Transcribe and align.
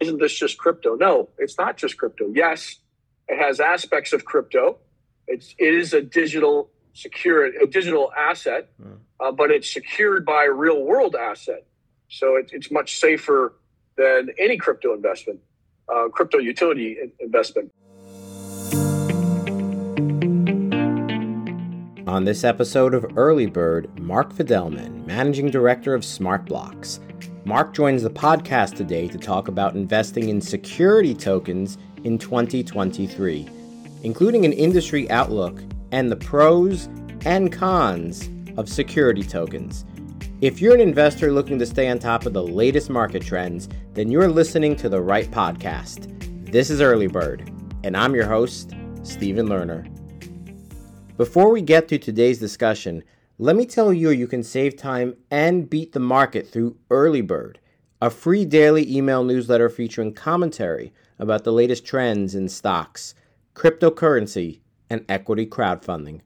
isn't 0.00 0.18
this 0.18 0.36
just 0.36 0.58
crypto? 0.58 0.94
No, 0.96 1.28
it's 1.38 1.58
not 1.58 1.76
just 1.76 1.96
crypto. 1.98 2.26
Yes, 2.34 2.76
it 3.28 3.38
has 3.38 3.60
aspects 3.60 4.12
of 4.12 4.24
crypto. 4.24 4.78
It's 5.28 5.54
it 5.58 5.74
is 5.74 5.92
a 5.92 6.02
digital 6.02 6.70
secure 6.94 7.44
a 7.44 7.66
digital 7.66 8.10
asset, 8.16 8.70
mm. 8.82 8.98
uh, 9.20 9.30
but 9.30 9.50
it's 9.50 9.70
secured 9.70 10.24
by 10.24 10.46
a 10.46 10.50
real 10.50 10.82
world 10.82 11.14
asset. 11.14 11.66
So 12.08 12.36
it, 12.36 12.50
it's 12.52 12.70
much 12.70 12.98
safer 12.98 13.54
than 13.96 14.30
any 14.38 14.56
crypto 14.56 14.94
investment, 14.94 15.40
uh, 15.88 16.08
crypto 16.08 16.38
utility 16.38 16.96
investment. 17.20 17.70
On 22.08 22.24
this 22.24 22.42
episode 22.42 22.92
of 22.94 23.06
Early 23.16 23.46
Bird, 23.46 23.96
Mark 24.00 24.32
Fidelman, 24.32 25.06
Managing 25.06 25.48
Director 25.48 25.94
of 25.94 26.02
SmartBlocks. 26.02 26.98
Mark 27.46 27.72
joins 27.72 28.02
the 28.02 28.10
podcast 28.10 28.76
today 28.76 29.08
to 29.08 29.16
talk 29.16 29.48
about 29.48 29.74
investing 29.74 30.28
in 30.28 30.42
security 30.42 31.14
tokens 31.14 31.78
in 32.04 32.18
2023, 32.18 33.48
including 34.02 34.44
an 34.44 34.52
industry 34.52 35.10
outlook 35.10 35.62
and 35.90 36.12
the 36.12 36.16
pros 36.16 36.90
and 37.24 37.50
cons 37.50 38.28
of 38.58 38.68
security 38.68 39.22
tokens. 39.22 39.86
If 40.42 40.60
you're 40.60 40.74
an 40.74 40.82
investor 40.82 41.32
looking 41.32 41.58
to 41.60 41.66
stay 41.66 41.88
on 41.88 41.98
top 41.98 42.26
of 42.26 42.34
the 42.34 42.42
latest 42.42 42.90
market 42.90 43.22
trends, 43.22 43.70
then 43.94 44.10
you're 44.10 44.28
listening 44.28 44.76
to 44.76 44.90
the 44.90 45.00
right 45.00 45.30
podcast. 45.30 46.52
This 46.52 46.68
is 46.68 46.82
Early 46.82 47.06
Bird, 47.06 47.50
and 47.84 47.96
I'm 47.96 48.14
your 48.14 48.26
host, 48.26 48.74
Stephen 49.02 49.48
Lerner. 49.48 49.88
Before 51.16 51.48
we 51.48 51.62
get 51.62 51.88
to 51.88 51.98
today's 51.98 52.38
discussion, 52.38 53.02
let 53.42 53.56
me 53.56 53.64
tell 53.64 53.90
you 53.90 54.10
you 54.10 54.26
can 54.26 54.42
save 54.42 54.76
time 54.76 55.16
and 55.30 55.70
beat 55.70 55.92
the 55.92 55.98
market 55.98 56.46
through 56.46 56.76
Early 56.90 57.22
Bird, 57.22 57.58
a 57.98 58.10
free 58.10 58.44
daily 58.44 58.94
email 58.94 59.24
newsletter 59.24 59.70
featuring 59.70 60.12
commentary 60.12 60.92
about 61.18 61.44
the 61.44 61.52
latest 61.52 61.86
trends 61.86 62.34
in 62.34 62.50
stocks, 62.50 63.14
cryptocurrency, 63.54 64.60
and 64.90 65.06
equity 65.08 65.46
crowdfunding. 65.46 66.20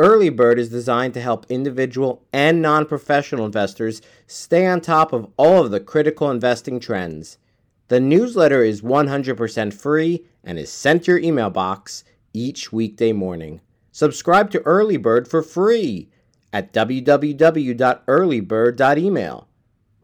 Early 0.00 0.30
Bird 0.30 0.58
is 0.58 0.68
designed 0.68 1.14
to 1.14 1.20
help 1.20 1.46
individual 1.48 2.26
and 2.32 2.60
non 2.60 2.86
professional 2.86 3.46
investors 3.46 4.02
stay 4.26 4.66
on 4.66 4.80
top 4.80 5.12
of 5.12 5.30
all 5.36 5.64
of 5.64 5.70
the 5.70 5.78
critical 5.78 6.28
investing 6.28 6.80
trends. 6.80 7.38
The 7.86 8.00
newsletter 8.00 8.64
is 8.64 8.82
100% 8.82 9.72
free 9.72 10.26
and 10.42 10.58
is 10.58 10.72
sent 10.72 11.04
to 11.04 11.12
your 11.12 11.20
email 11.20 11.50
box 11.50 12.02
each 12.34 12.72
weekday 12.72 13.12
morning. 13.12 13.60
Subscribe 13.92 14.50
to 14.50 14.62
Early 14.62 14.96
Bird 14.96 15.28
for 15.28 15.44
free 15.44 16.08
at 16.52 16.72
www.earlybird.email. 16.72 19.48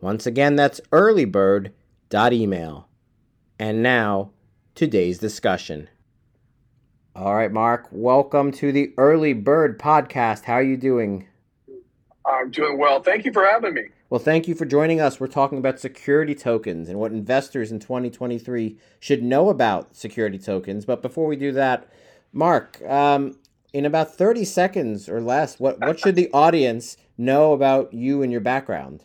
Once 0.00 0.26
again, 0.26 0.56
that's 0.56 0.80
earlybird.email. 0.92 2.88
And 3.58 3.82
now, 3.82 4.30
today's 4.74 5.18
discussion. 5.18 5.88
All 7.16 7.34
right, 7.34 7.50
Mark, 7.50 7.88
welcome 7.90 8.52
to 8.52 8.70
the 8.70 8.92
Early 8.96 9.32
Bird 9.32 9.78
podcast. 9.78 10.44
How 10.44 10.54
are 10.54 10.62
you 10.62 10.76
doing? 10.76 11.26
I'm 12.24 12.50
doing 12.50 12.78
well. 12.78 13.02
Thank 13.02 13.24
you 13.24 13.32
for 13.32 13.44
having 13.44 13.74
me. 13.74 13.86
Well, 14.10 14.20
thank 14.20 14.46
you 14.46 14.54
for 14.54 14.64
joining 14.64 15.00
us. 15.00 15.18
We're 15.18 15.26
talking 15.26 15.58
about 15.58 15.80
security 15.80 16.34
tokens 16.34 16.88
and 16.88 16.98
what 16.98 17.12
investors 17.12 17.72
in 17.72 17.80
2023 17.80 18.78
should 19.00 19.22
know 19.22 19.48
about 19.48 19.96
security 19.96 20.38
tokens. 20.38 20.84
But 20.84 21.02
before 21.02 21.26
we 21.26 21.36
do 21.36 21.52
that, 21.52 21.88
Mark, 22.32 22.80
um, 22.88 23.36
in 23.72 23.84
about 23.84 24.14
30 24.14 24.44
seconds 24.44 25.08
or 25.08 25.20
less, 25.20 25.60
what, 25.60 25.78
what 25.80 25.98
should 25.98 26.14
the 26.14 26.30
audience 26.32 26.96
know 27.16 27.52
about 27.52 27.92
you 27.92 28.22
and 28.22 28.32
your 28.32 28.40
background? 28.40 29.04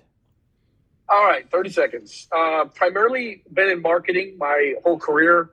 All 1.10 1.26
right, 1.26 1.50
30 1.52 1.70
seconds. 1.70 2.28
Uh, 2.32 2.66
primarily 2.74 3.44
been 3.52 3.70
in 3.70 3.82
marketing 3.82 4.38
my 4.38 4.76
whole 4.84 4.98
career. 4.98 5.52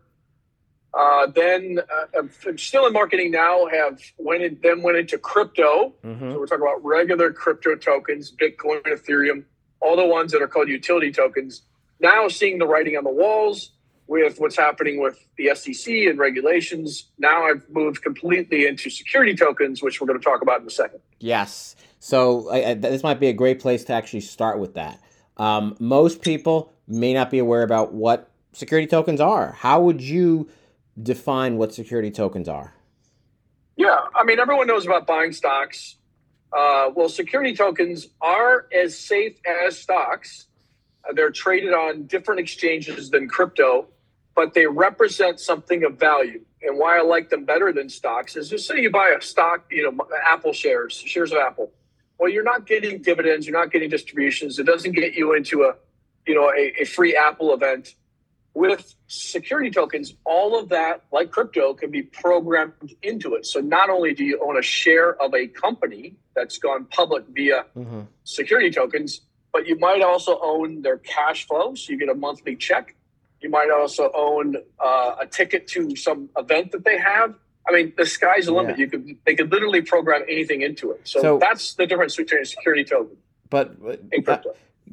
Uh, 0.95 1.27
then 1.27 1.79
uh, 1.81 2.21
I'm 2.47 2.59
still 2.59 2.87
in 2.87 2.93
marketing 2.93 3.31
now. 3.31 3.67
Have 3.67 4.01
went 4.19 4.43
in, 4.43 4.59
then 4.63 4.83
went 4.83 4.97
into 4.97 5.19
crypto. 5.19 5.95
Mm-hmm. 6.05 6.33
So 6.33 6.39
we're 6.39 6.47
talking 6.47 6.63
about 6.63 6.85
regular 6.85 7.33
crypto 7.33 7.77
tokens, 7.77 8.33
Bitcoin, 8.33 8.83
Ethereum, 8.87 9.45
all 9.81 9.97
the 9.97 10.07
ones 10.07 10.33
that 10.33 10.43
are 10.43 10.49
called 10.49 10.69
utility 10.69 11.13
tokens. 11.13 11.63
Now 12.01 12.29
seeing 12.29 12.59
the 12.59 12.67
writing 12.67 12.97
on 12.97 13.05
the 13.05 13.11
walls 13.11 13.73
with 14.11 14.41
what's 14.41 14.57
happening 14.57 15.01
with 15.01 15.25
the 15.39 15.55
SEC 15.55 15.87
and 15.87 16.19
regulations. 16.19 17.11
Now 17.19 17.45
I've 17.47 17.65
moved 17.71 18.03
completely 18.03 18.67
into 18.67 18.91
security 18.91 19.37
tokens, 19.37 19.85
which 19.85 20.01
we're 20.01 20.09
going 20.09 20.19
to 20.19 20.25
talk 20.25 20.43
about 20.43 20.61
in 20.61 20.67
a 20.67 20.71
second. 20.71 20.99
Yes. 21.21 21.77
So 22.01 22.51
I, 22.51 22.71
I, 22.71 22.75
this 22.75 23.05
might 23.05 23.21
be 23.21 23.29
a 23.29 23.33
great 23.33 23.61
place 23.61 23.85
to 23.85 23.93
actually 23.93 24.23
start 24.23 24.59
with 24.59 24.75
that. 24.75 25.01
Um, 25.37 25.77
most 25.79 26.23
people 26.23 26.73
may 26.89 27.15
not 27.15 27.31
be 27.31 27.39
aware 27.39 27.63
about 27.63 27.93
what 27.93 28.29
security 28.53 28.89
tokens 28.89 29.21
are. 29.21 29.53
How 29.53 29.81
would 29.81 30.01
you 30.01 30.49
define 31.01 31.57
what 31.57 31.73
security 31.73 32.11
tokens 32.11 32.49
are? 32.49 32.75
Yeah, 33.77 33.97
I 34.17 34.25
mean, 34.25 34.41
everyone 34.41 34.67
knows 34.67 34.87
about 34.87 35.07
buying 35.07 35.33
stocks. 35.33 35.95
Uh, 36.53 36.91
well, 36.97 37.09
security 37.09 37.55
tokens 37.55 38.09
are 38.21 38.67
as 38.77 38.99
safe 38.99 39.39
as 39.47 39.79
stocks. 39.79 40.49
Uh, 41.09 41.13
they're 41.13 41.31
traded 41.31 41.73
on 41.73 42.07
different 42.07 42.41
exchanges 42.41 43.09
than 43.09 43.29
crypto 43.29 43.87
but 44.35 44.55
they 44.55 44.67
represent 44.67 45.41
something 45.41 45.85
of 45.85 45.99
value. 45.99 46.41
And 46.63 46.79
why 46.79 46.99
I 46.99 47.03
like 47.03 47.31
them 47.31 47.45
better 47.45 47.73
than 47.73 47.89
stocks 47.89 48.37
is 48.37 48.49
just 48.51 48.67
say 48.67 48.81
you 48.81 48.91
buy 48.91 49.15
a 49.17 49.21
stock, 49.21 49.65
you 49.71 49.83
know, 49.83 50.07
Apple 50.27 50.53
shares, 50.53 50.95
shares 50.95 51.33
of 51.33 51.39
Apple. 51.39 51.73
Well, 52.19 52.29
you're 52.29 52.45
not 52.45 52.67
getting 52.67 53.01
dividends, 53.01 53.47
you're 53.47 53.59
not 53.59 53.73
getting 53.73 53.89
distributions. 53.89 54.59
It 54.59 54.65
doesn't 54.65 54.93
get 54.93 55.15
you 55.15 55.35
into 55.35 55.63
a, 55.63 55.75
you 56.27 56.35
know, 56.35 56.51
a, 56.51 56.83
a 56.83 56.85
free 56.85 57.17
Apple 57.17 57.55
event. 57.55 57.95
With 58.53 58.95
security 59.07 59.71
tokens, 59.71 60.15
all 60.25 60.59
of 60.59 60.69
that, 60.71 61.05
like 61.13 61.31
crypto, 61.31 61.73
can 61.73 61.91
be 61.91 62.03
programmed 62.03 62.73
into 63.03 63.35
it. 63.37 63.47
So 63.47 63.61
not 63.61 63.91
only 63.91 64.13
do 64.13 64.25
you 64.25 64.43
own 64.45 64.59
a 64.59 64.63
share 64.63 65.15
of 65.23 65.33
a 65.35 65.47
company 65.47 66.17
that's 66.35 66.59
gone 66.59 66.85
public 66.87 67.25
via 67.29 67.65
mm-hmm. 67.77 68.01
security 68.25 68.71
tokens, 68.71 69.21
but 69.53 69.67
you 69.67 69.79
might 69.79 70.03
also 70.03 70.39
own 70.43 70.83
their 70.83 70.99
cash 70.99 71.47
flow. 71.47 71.75
So 71.75 71.93
you 71.93 71.99
get 71.99 72.09
a 72.09 72.15
monthly 72.15 72.57
check 72.57 72.97
you 73.41 73.51
might 73.51 73.71
also 73.71 74.11
own 74.15 74.57
uh, 74.79 75.17
a 75.21 75.27
ticket 75.27 75.67
to 75.69 75.97
some 75.97 76.29
event 76.37 76.73
that 76.73 76.85
they 76.85 76.99
have. 76.99 77.35
I 77.69 77.73
mean, 77.73 77.93
the 77.97 78.07
sky's 78.07 78.47
the 78.47 78.53
limit. 78.53 78.79
Yeah. 78.79 78.85
You 78.85 78.91
could 78.91 79.17
they 79.27 79.35
could 79.35 79.51
literally 79.51 79.83
program 79.83 80.23
anything 80.29 80.63
into 80.63 80.91
it. 80.93 81.01
So, 81.05 81.21
so 81.21 81.39
that's 81.39 81.75
the 81.75 81.87
difference 81.87 82.17
between 82.17 82.43
a 82.43 82.47
security 82.47 82.85
token. 82.85 83.17
But 83.49 83.77
uh, 84.27 84.39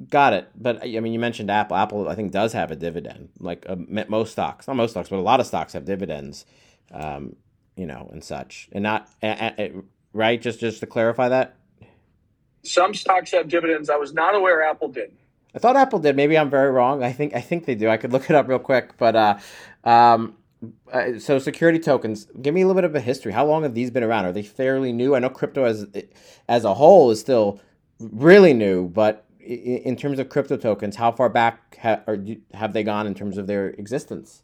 got 0.09 0.33
it. 0.33 0.49
But 0.55 0.83
I 0.83 0.99
mean, 0.99 1.13
you 1.13 1.19
mentioned 1.19 1.49
Apple. 1.49 1.77
Apple, 1.77 2.09
I 2.09 2.15
think, 2.15 2.31
does 2.31 2.53
have 2.53 2.71
a 2.71 2.75
dividend. 2.75 3.29
Like 3.39 3.65
uh, 3.67 3.75
most 4.07 4.31
stocks, 4.31 4.67
not 4.67 4.75
most 4.75 4.91
stocks, 4.91 5.09
but 5.09 5.17
a 5.17 5.21
lot 5.21 5.39
of 5.39 5.47
stocks 5.47 5.73
have 5.73 5.85
dividends. 5.85 6.45
Um, 6.91 7.35
you 7.75 7.85
know, 7.85 8.09
and 8.11 8.23
such, 8.23 8.69
and 8.71 8.83
not 8.83 9.09
right. 10.13 10.41
Just 10.41 10.59
just 10.59 10.79
to 10.79 10.87
clarify 10.87 11.29
that. 11.29 11.55
Some 12.63 12.93
stocks 12.93 13.31
have 13.31 13.47
dividends. 13.47 13.89
I 13.89 13.95
was 13.95 14.13
not 14.13 14.35
aware 14.35 14.63
Apple 14.63 14.89
did. 14.89 15.13
I 15.55 15.59
thought 15.59 15.75
Apple 15.75 15.99
did. 15.99 16.15
Maybe 16.15 16.37
I'm 16.37 16.49
very 16.49 16.71
wrong. 16.71 17.03
I 17.03 17.11
think 17.11 17.35
I 17.35 17.41
think 17.41 17.65
they 17.65 17.75
do. 17.75 17.89
I 17.89 17.97
could 17.97 18.11
look 18.11 18.29
it 18.29 18.35
up 18.35 18.47
real 18.47 18.59
quick. 18.59 18.97
But 18.97 19.15
uh, 19.15 19.37
um, 19.83 20.35
uh, 20.91 21.19
so 21.19 21.39
security 21.39 21.79
tokens. 21.79 22.27
Give 22.41 22.53
me 22.53 22.61
a 22.61 22.67
little 22.67 22.79
bit 22.81 22.85
of 22.89 22.95
a 22.95 23.01
history. 23.01 23.31
How 23.31 23.45
long 23.45 23.63
have 23.63 23.73
these 23.73 23.91
been 23.91 24.03
around? 24.03 24.25
Are 24.25 24.31
they 24.31 24.43
fairly 24.43 24.91
new? 24.91 25.15
I 25.15 25.19
know 25.19 25.29
crypto 25.29 25.63
as 25.63 25.87
as 26.47 26.65
a 26.65 26.73
whole 26.73 27.11
is 27.11 27.19
still 27.19 27.59
really 27.99 28.53
new, 28.53 28.87
but 28.87 29.25
in 29.39 29.95
terms 29.95 30.19
of 30.19 30.29
crypto 30.29 30.57
tokens, 30.57 30.95
how 30.95 31.11
far 31.11 31.29
back 31.29 31.77
ha- 31.81 32.01
have 32.53 32.73
they 32.73 32.83
gone 32.83 33.07
in 33.07 33.15
terms 33.15 33.37
of 33.37 33.47
their 33.47 33.69
existence? 33.69 34.43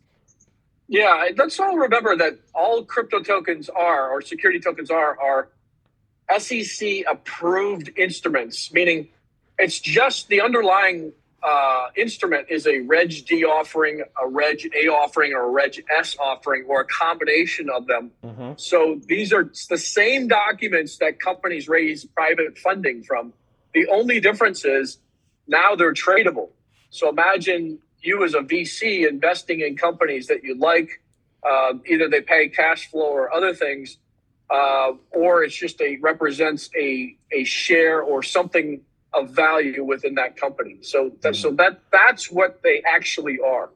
Yeah, 0.88 1.28
let's 1.38 1.60
all 1.60 1.76
remember 1.78 2.16
that 2.18 2.40
all 2.54 2.86
crypto 2.86 3.22
tokens 3.22 3.70
are, 3.70 4.10
or 4.10 4.22
security 4.22 4.60
tokens 4.60 4.90
are, 4.90 5.18
are 5.20 5.50
SEC 6.40 7.04
approved 7.10 7.92
instruments, 7.98 8.72
meaning 8.72 9.10
it's 9.58 9.80
just 9.80 10.28
the 10.28 10.42
underlying 10.42 11.14
uh, 11.44 11.88
instrument 11.98 12.48
is 12.50 12.66
a 12.66 12.80
Reg 12.80 13.26
D 13.26 13.44
offering, 13.44 14.02
a 14.22 14.28
Reg 14.28 14.62
A 14.76 14.88
offering, 14.88 15.34
or 15.34 15.44
a 15.44 15.50
Reg 15.50 15.84
S 15.94 16.16
offering, 16.18 16.66
or 16.68 16.82
a 16.82 16.86
combination 16.86 17.70
of 17.70 17.86
them. 17.86 18.12
Mm-hmm. 18.24 18.54
So 18.58 19.00
these 19.08 19.34
are 19.34 19.52
the 19.70 19.78
same 19.78 20.28
documents 20.28 20.98
that 20.98 21.20
companies 21.20 21.68
raise 21.68 22.06
private 22.06 22.58
funding 22.58 23.04
from. 23.04 23.34
The 23.74 23.88
only 23.88 24.20
difference 24.20 24.64
is 24.64 25.00
now 25.48 25.76
they're 25.76 25.94
tradable. 25.94 26.50
So 26.92 27.10
imagine 27.10 27.80
you 28.02 28.24
as 28.24 28.36
a 28.36 28.40
VC 28.40 29.08
investing 29.08 29.62
in 29.62 29.76
companies 29.76 30.28
that 30.28 30.44
you 30.44 30.58
like. 30.58 31.02
Uh, 31.44 31.74
either 31.88 32.08
they 32.08 32.22
pay 32.22 32.48
cash 32.48 32.90
flow 32.90 33.08
or 33.08 33.34
other 33.34 33.54
things, 33.54 33.98
uh, 34.50 34.94
or 35.12 35.44
it's 35.44 35.56
just 35.56 35.82
a 35.82 35.98
represents 35.98 36.70
a 36.80 37.18
a 37.34 37.44
share 37.44 38.02
or 38.02 38.24
something 38.24 38.80
of 39.14 39.30
value 39.30 39.84
within 39.84 40.16
that 40.16 40.36
company. 40.36 40.78
So 40.82 41.12
that, 41.22 41.34
mm-hmm. 41.34 41.42
so 41.42 41.52
that 41.52 41.80
that's 41.92 42.32
what 42.32 42.62
they 42.64 42.82
actually 42.88 43.40
are. 43.40 43.70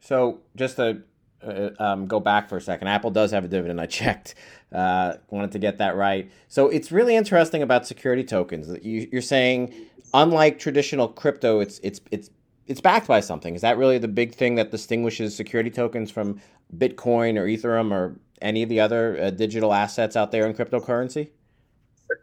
So 0.00 0.40
just 0.56 0.76
to 0.76 1.02
uh, 1.42 1.70
um, 1.78 2.06
go 2.06 2.20
back 2.20 2.48
for 2.48 2.56
a 2.56 2.60
second, 2.60 2.88
Apple 2.88 3.10
does 3.10 3.30
have 3.30 3.44
a 3.44 3.48
dividend. 3.48 3.80
I 3.80 3.86
checked. 4.00 4.34
Uh, 4.72 5.14
wanted 5.30 5.52
to 5.52 5.58
get 5.58 5.78
that 5.78 5.96
right. 5.96 6.30
So 6.48 6.68
it's 6.68 6.92
really 6.92 7.16
interesting 7.16 7.62
about 7.62 7.86
security 7.86 8.24
tokens. 8.24 8.68
You, 8.82 9.08
you're 9.10 9.22
saying, 9.22 9.74
unlike 10.14 10.58
traditional 10.58 11.08
crypto, 11.08 11.60
it's 11.60 11.80
it's 11.82 12.00
it's 12.10 12.30
it's 12.66 12.80
backed 12.80 13.08
by 13.08 13.20
something. 13.20 13.54
Is 13.54 13.62
that 13.62 13.78
really 13.78 13.98
the 13.98 14.08
big 14.08 14.34
thing 14.34 14.54
that 14.54 14.70
distinguishes 14.70 15.34
security 15.34 15.70
tokens 15.70 16.10
from 16.10 16.40
Bitcoin 16.76 17.36
or 17.36 17.46
Ethereum 17.46 17.90
or 17.92 18.16
any 18.40 18.62
of 18.62 18.68
the 18.68 18.80
other 18.80 19.20
uh, 19.20 19.30
digital 19.30 19.72
assets 19.72 20.16
out 20.16 20.30
there 20.30 20.46
in 20.46 20.54
cryptocurrency? 20.54 21.30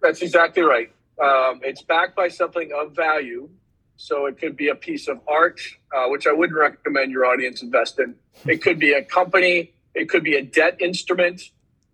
That's 0.02 0.22
exactly 0.22 0.64
right. 0.64 0.92
Um, 1.22 1.62
it's 1.64 1.82
backed 1.82 2.16
by 2.16 2.28
something 2.28 2.72
of 2.80 2.96
value. 2.96 3.50
So 3.96 4.28
it 4.28 4.38
could 4.38 4.56
be 4.56 4.70
a 4.70 4.76
piece 4.76 5.08
of 5.08 5.20
art, 5.28 5.60
uh, 5.96 6.06
which 6.08 6.28
I 6.28 6.32
wouldn't 6.32 6.58
recommend 6.58 7.12
your 7.12 7.26
audience 7.26 7.64
invest 7.64 8.00
in. 8.00 8.16
It 8.46 8.62
could 8.62 8.78
be 8.78 8.94
a 8.94 9.04
company. 9.04 9.74
It 9.96 10.08
could 10.08 10.24
be 10.24 10.36
a 10.36 10.44
debt 10.44 10.80
instrument. 10.80 11.42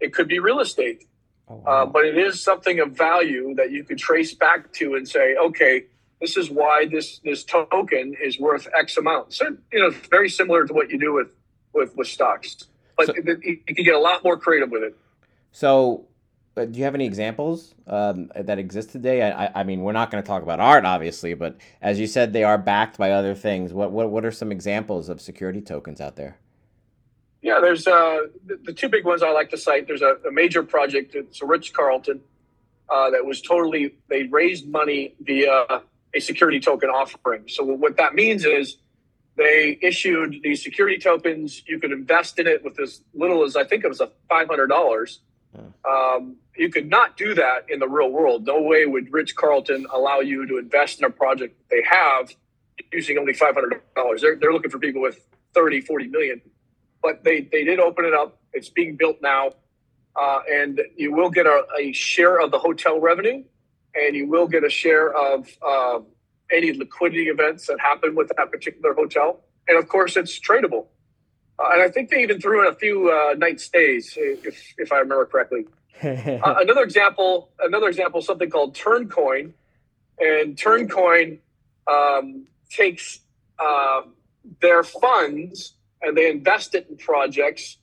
It 0.01 0.13
could 0.13 0.27
be 0.27 0.39
real 0.39 0.59
estate. 0.59 1.07
Oh, 1.47 1.55
wow. 1.55 1.83
uh, 1.83 1.85
but 1.85 2.05
it 2.05 2.17
is 2.17 2.41
something 2.41 2.79
of 2.79 2.91
value 2.91 3.53
that 3.55 3.71
you 3.71 3.83
could 3.83 3.97
trace 3.97 4.33
back 4.33 4.71
to 4.73 4.95
and 4.95 5.07
say, 5.07 5.35
okay, 5.35 5.85
this 6.23 6.37
is 6.37 6.49
why 6.49 6.85
this 6.89 7.19
this 7.19 7.43
token 7.43 8.15
is 8.21 8.39
worth 8.39 8.67
X 8.77 8.95
amount. 8.97 9.33
So 9.33 9.57
you 9.71 9.79
know, 9.79 9.87
it's 9.87 10.07
very 10.07 10.29
similar 10.29 10.65
to 10.65 10.73
what 10.73 10.89
you 10.89 10.97
do 10.97 11.13
with 11.13 11.27
with 11.73 11.95
with 11.97 12.07
stocks, 12.07 12.65
but 12.95 13.07
so, 13.07 13.13
it, 13.15 13.39
you 13.43 13.75
can 13.75 13.83
get 13.83 13.93
a 13.93 13.99
lot 13.99 14.23
more 14.23 14.37
creative 14.37 14.71
with 14.71 14.83
it. 14.83 14.97
So 15.51 16.05
uh, 16.55 16.65
do 16.65 16.77
you 16.77 16.85
have 16.85 16.93
any 16.95 17.05
examples 17.05 17.73
um, 17.87 18.31
that 18.35 18.59
exist 18.59 18.91
today? 18.91 19.31
I, 19.31 19.61
I 19.61 19.63
mean, 19.63 19.81
we're 19.81 19.91
not 19.91 20.11
going 20.11 20.21
to 20.21 20.27
talk 20.27 20.43
about 20.43 20.59
art, 20.59 20.85
obviously, 20.85 21.33
but 21.33 21.57
as 21.81 21.99
you 21.99 22.05
said, 22.05 22.31
they 22.31 22.43
are 22.43 22.57
backed 22.57 22.97
by 22.97 23.11
other 23.11 23.33
things. 23.33 23.73
What 23.73 23.91
what, 23.91 24.09
what 24.11 24.23
are 24.23 24.31
some 24.31 24.51
examples 24.51 25.09
of 25.09 25.19
security 25.19 25.61
tokens 25.61 25.99
out 25.99 26.15
there? 26.15 26.37
Yeah, 27.41 27.59
there's 27.59 27.87
uh, 27.87 28.19
the, 28.45 28.59
the 28.63 28.73
two 28.73 28.87
big 28.87 29.03
ones 29.03 29.23
I 29.23 29.31
like 29.31 29.49
to 29.49 29.57
cite. 29.57 29.87
There's 29.87 30.01
a, 30.01 30.15
a 30.27 30.31
major 30.31 30.63
project. 30.63 31.15
It's 31.15 31.41
a 31.41 31.45
Ritz 31.45 31.69
Carlton 31.69 32.21
uh, 32.89 33.09
that 33.09 33.25
was 33.25 33.41
totally 33.41 33.95
they 34.07 34.23
raised 34.23 34.67
money 34.67 35.15
via 35.21 35.81
a 36.15 36.19
security 36.19 36.59
token 36.59 36.89
offering. 36.89 37.45
So 37.47 37.63
what 37.63 37.97
that 37.97 38.13
means 38.13 38.45
is 38.45 38.77
they 39.35 39.79
issued 39.81 40.35
these 40.43 40.63
security 40.63 40.99
tokens. 40.99 41.63
You 41.67 41.79
could 41.79 41.91
invest 41.91 42.37
in 42.37 42.45
it 42.45 42.63
with 42.63 42.79
as 42.79 43.01
little 43.15 43.43
as 43.43 43.55
I 43.55 43.63
think 43.63 43.83
it 43.83 43.87
was 43.87 44.01
a 44.01 44.11
five 44.29 44.47
hundred 44.47 44.67
dollars 44.67 45.21
um, 45.87 46.37
you 46.55 46.69
could 46.69 46.89
not 46.89 47.17
do 47.17 47.33
that 47.35 47.65
in 47.69 47.79
the 47.79 47.87
real 47.87 48.09
world. 48.09 48.45
No 48.45 48.61
way 48.61 48.85
would 48.85 49.11
Ritz 49.11 49.33
Carlton 49.33 49.85
allow 49.91 50.19
you 50.19 50.47
to 50.47 50.57
invest 50.57 50.99
in 50.99 51.05
a 51.05 51.09
project 51.09 51.55
they 51.69 51.83
have 51.89 52.31
using 52.91 53.17
only 53.17 53.33
$500. 53.33 53.81
They're, 54.21 54.35
they're 54.35 54.53
looking 54.53 54.71
for 54.71 54.79
people 54.79 55.01
with 55.01 55.25
30, 55.53 55.81
40 55.81 56.07
million. 56.07 56.41
But 57.01 57.23
they, 57.23 57.41
they 57.41 57.63
did 57.63 57.79
open 57.79 58.05
it 58.05 58.13
up. 58.13 58.39
It's 58.53 58.69
being 58.69 58.95
built 58.95 59.17
now. 59.21 59.51
Uh, 60.15 60.41
and 60.51 60.81
you 60.95 61.11
will 61.11 61.29
get 61.29 61.47
a, 61.47 61.65
a, 61.79 61.91
share 61.91 62.39
of 62.39 62.51
the 62.51 62.59
hotel 62.59 62.99
revenue 62.99 63.43
and 63.95 64.15
you 64.15 64.27
will 64.27 64.47
get 64.47 64.63
a 64.63 64.69
share 64.69 65.11
of 65.11 65.49
uh, 65.67 65.99
any 66.51 66.71
liquidity 66.71 67.29
events 67.29 67.65
that 67.65 67.79
happen 67.79 68.13
with 68.13 68.31
that 68.37 68.51
particular 68.51 68.93
hotel. 68.93 69.41
And 69.67 69.77
of 69.77 69.87
course, 69.87 70.15
it's 70.15 70.39
tradable. 70.39 70.85
And 71.71 71.81
I 71.81 71.89
think 71.89 72.09
they 72.09 72.23
even 72.23 72.39
threw 72.41 72.65
in 72.65 72.73
a 72.73 72.75
few 72.75 73.11
uh, 73.11 73.35
night 73.35 73.59
stays, 73.59 74.17
if 74.17 74.73
if 74.77 74.91
I 74.91 74.99
remember 74.99 75.25
correctly. 75.25 75.67
uh, 76.03 76.55
another 76.59 76.83
example, 76.83 77.49
another 77.59 77.87
example, 77.87 78.21
something 78.21 78.49
called 78.49 78.75
Turncoin, 78.75 79.53
and 80.19 80.57
Turncoin 80.57 81.39
um, 81.87 82.47
takes 82.69 83.19
uh, 83.59 84.01
their 84.61 84.83
funds 84.83 85.73
and 86.01 86.17
they 86.17 86.29
invest 86.29 86.75
it 86.75 86.87
in 86.89 86.97
projects, 86.97 87.77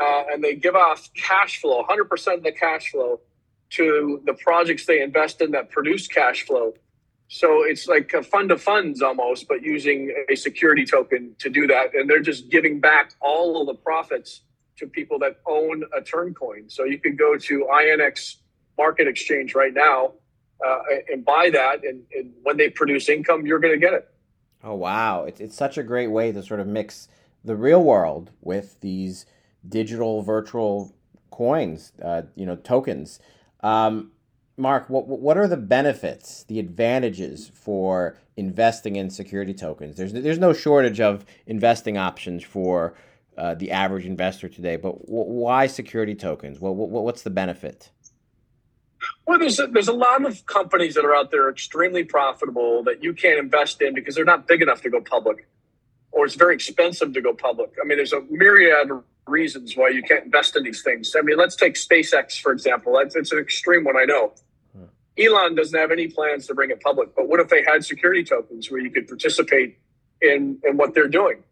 uh, 0.00 0.24
and 0.30 0.42
they 0.42 0.54
give 0.54 0.74
off 0.74 1.10
cash 1.14 1.60
flow, 1.60 1.84
100% 1.84 2.34
of 2.34 2.42
the 2.42 2.52
cash 2.52 2.90
flow, 2.90 3.20
to 3.68 4.22
the 4.24 4.32
projects 4.32 4.86
they 4.86 5.02
invest 5.02 5.40
in 5.40 5.50
that 5.50 5.70
produce 5.70 6.06
cash 6.06 6.46
flow. 6.46 6.74
So 7.28 7.64
it's 7.64 7.88
like 7.88 8.12
a 8.12 8.22
fund 8.22 8.50
of 8.50 8.62
funds 8.62 9.02
almost, 9.02 9.48
but 9.48 9.62
using 9.62 10.14
a 10.30 10.36
security 10.36 10.84
token 10.84 11.34
to 11.38 11.50
do 11.50 11.66
that. 11.66 11.94
And 11.94 12.08
they're 12.08 12.20
just 12.20 12.50
giving 12.50 12.78
back 12.80 13.14
all 13.20 13.60
of 13.60 13.66
the 13.66 13.74
profits 13.74 14.42
to 14.78 14.86
people 14.86 15.18
that 15.20 15.40
own 15.46 15.82
a 15.96 16.00
Turncoin. 16.00 16.70
So 16.70 16.84
you 16.84 16.98
can 16.98 17.16
go 17.16 17.36
to 17.36 17.66
INX 17.72 18.36
Market 18.78 19.08
Exchange 19.08 19.54
right 19.54 19.72
now 19.74 20.12
uh, 20.64 20.78
and 21.10 21.24
buy 21.24 21.50
that. 21.50 21.84
And, 21.84 22.02
and, 22.14 22.32
when 22.42 22.56
they 22.56 22.70
produce 22.70 23.08
income, 23.08 23.46
you're 23.46 23.58
going 23.58 23.74
to 23.74 23.80
get 23.80 23.92
it. 23.92 24.08
Oh, 24.62 24.74
wow. 24.74 25.24
It's, 25.24 25.40
it's 25.40 25.56
such 25.56 25.78
a 25.78 25.82
great 25.82 26.08
way 26.08 26.30
to 26.30 26.42
sort 26.42 26.60
of 26.60 26.66
mix 26.66 27.08
the 27.44 27.56
real 27.56 27.82
world 27.82 28.30
with 28.40 28.80
these 28.80 29.26
digital 29.68 30.22
virtual 30.22 30.94
coins, 31.30 31.92
uh, 32.02 32.22
you 32.34 32.46
know, 32.46 32.56
tokens. 32.56 33.18
Um, 33.60 34.12
Mark, 34.58 34.88
what 34.88 35.06
what 35.06 35.36
are 35.36 35.46
the 35.46 35.58
benefits, 35.58 36.44
the 36.44 36.58
advantages 36.58 37.50
for 37.54 38.16
investing 38.38 38.96
in 38.96 39.10
security 39.10 39.52
tokens? 39.52 39.96
There's 39.96 40.14
there's 40.14 40.38
no 40.38 40.54
shortage 40.54 40.98
of 40.98 41.26
investing 41.46 41.98
options 41.98 42.42
for 42.42 42.94
uh, 43.36 43.54
the 43.54 43.70
average 43.70 44.06
investor 44.06 44.48
today, 44.48 44.76
but 44.76 44.98
w- 45.00 45.24
why 45.24 45.66
security 45.66 46.14
tokens? 46.14 46.58
What, 46.58 46.74
what 46.74 47.04
what's 47.04 47.20
the 47.20 47.30
benefit? 47.30 47.90
Well, 49.26 49.38
there's 49.38 49.60
a, 49.60 49.66
there's 49.66 49.88
a 49.88 49.92
lot 49.92 50.24
of 50.24 50.46
companies 50.46 50.94
that 50.94 51.04
are 51.04 51.14
out 51.14 51.30
there 51.30 51.50
extremely 51.50 52.02
profitable 52.02 52.82
that 52.84 53.04
you 53.04 53.12
can't 53.12 53.38
invest 53.38 53.82
in 53.82 53.92
because 53.92 54.14
they're 54.14 54.24
not 54.24 54.48
big 54.48 54.62
enough 54.62 54.80
to 54.82 54.90
go 54.90 55.02
public, 55.02 55.46
or 56.12 56.24
it's 56.24 56.34
very 56.34 56.54
expensive 56.54 57.12
to 57.12 57.20
go 57.20 57.34
public. 57.34 57.74
I 57.78 57.86
mean, 57.86 57.98
there's 57.98 58.14
a 58.14 58.22
myriad 58.30 58.90
of 58.90 59.04
reasons 59.26 59.76
why 59.76 59.90
you 59.90 60.02
can't 60.02 60.24
invest 60.24 60.56
in 60.56 60.62
these 60.62 60.82
things. 60.82 61.14
I 61.14 61.20
mean, 61.20 61.36
let's 61.36 61.56
take 61.56 61.74
SpaceX 61.74 62.40
for 62.40 62.52
example. 62.52 62.98
It's 62.98 63.32
an 63.32 63.38
extreme 63.38 63.84
one, 63.84 63.98
I 63.98 64.04
know 64.04 64.32
Elon 65.18 65.54
doesn't 65.54 65.78
have 65.78 65.90
any 65.90 66.08
plans 66.08 66.46
to 66.46 66.54
bring 66.54 66.70
it 66.70 66.80
public. 66.82 67.14
But 67.14 67.28
what 67.28 67.40
if 67.40 67.48
they 67.48 67.62
had 67.62 67.84
security 67.84 68.24
tokens 68.24 68.70
where 68.70 68.80
you 68.80 68.90
could 68.90 69.08
participate 69.08 69.78
in 70.20 70.58
in 70.64 70.76
what 70.76 70.94
they're 70.94 71.08
doing? 71.08 71.42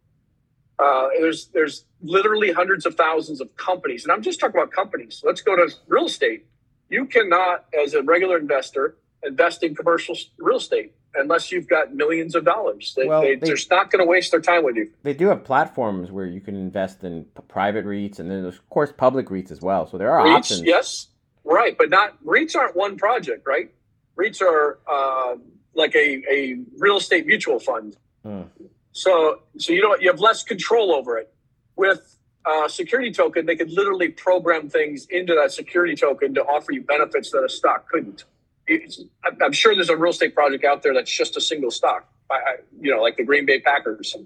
Uh, 0.78 1.08
there's 1.20 1.46
there's 1.46 1.84
literally 2.02 2.52
hundreds 2.52 2.84
of 2.84 2.94
thousands 2.94 3.40
of 3.40 3.54
companies, 3.56 4.04
and 4.04 4.12
I'm 4.12 4.22
just 4.22 4.40
talking 4.40 4.60
about 4.60 4.72
companies. 4.72 5.22
Let's 5.24 5.40
go 5.40 5.56
to 5.56 5.72
real 5.86 6.06
estate. 6.06 6.46
You 6.90 7.06
cannot, 7.06 7.64
as 7.82 7.94
a 7.94 8.02
regular 8.02 8.38
investor, 8.38 8.96
invest 9.22 9.62
in 9.62 9.74
commercial 9.74 10.16
real 10.38 10.58
estate 10.58 10.94
unless 11.14 11.52
you've 11.52 11.68
got 11.68 11.94
millions 11.94 12.34
of 12.34 12.44
dollars. 12.44 12.92
They, 12.96 13.06
well, 13.06 13.22
they, 13.22 13.50
are 13.50 13.56
not 13.70 13.90
going 13.90 14.04
to 14.04 14.08
waste 14.08 14.32
their 14.32 14.40
time 14.40 14.64
with 14.64 14.76
you. 14.76 14.90
They 15.02 15.14
do 15.14 15.28
have 15.28 15.44
platforms 15.44 16.10
where 16.10 16.26
you 16.26 16.40
can 16.40 16.56
invest 16.56 17.04
in 17.04 17.26
private 17.48 17.84
REITs 17.84 18.18
and 18.18 18.30
then, 18.30 18.44
of 18.44 18.68
course, 18.68 18.92
public 18.96 19.28
REITs 19.28 19.50
as 19.50 19.60
well. 19.60 19.86
So 19.86 19.98
there 19.98 20.10
are 20.10 20.26
REITs, 20.26 20.36
options. 20.36 20.62
Yes, 20.62 21.06
Right, 21.44 21.76
but 21.76 21.90
not 21.90 22.24
REITs 22.24 22.56
aren't 22.56 22.74
one 22.74 22.96
project, 22.96 23.46
right? 23.46 23.70
REITs 24.18 24.40
are 24.40 24.78
uh, 24.90 25.36
like 25.74 25.94
a, 25.94 26.22
a 26.30 26.58
real 26.78 26.96
estate 26.96 27.26
mutual 27.26 27.58
fund. 27.58 27.96
Mm. 28.24 28.48
So 28.92 29.40
so 29.58 29.72
you 29.72 29.82
know 29.82 29.96
you 30.00 30.08
have 30.08 30.20
less 30.20 30.42
control 30.42 30.94
over 30.94 31.18
it. 31.18 31.32
With 31.76 32.16
a 32.46 32.68
security 32.68 33.10
token, 33.10 33.46
they 33.46 33.56
could 33.56 33.70
literally 33.70 34.08
program 34.08 34.68
things 34.68 35.06
into 35.10 35.34
that 35.34 35.52
security 35.52 35.96
token 35.96 36.34
to 36.34 36.42
offer 36.42 36.72
you 36.72 36.82
benefits 36.82 37.30
that 37.32 37.42
a 37.42 37.48
stock 37.48 37.88
couldn't. 37.88 38.24
It's, 38.66 39.00
I'm 39.42 39.52
sure 39.52 39.74
there's 39.74 39.90
a 39.90 39.96
real 39.96 40.10
estate 40.10 40.34
project 40.34 40.64
out 40.64 40.82
there 40.82 40.94
that's 40.94 41.10
just 41.10 41.36
a 41.36 41.40
single 41.40 41.70
stock, 41.70 42.08
I, 42.30 42.56
you 42.80 42.90
know, 42.90 43.02
like 43.02 43.16
the 43.16 43.24
Green 43.24 43.44
Bay 43.44 43.60
Packers. 43.60 44.16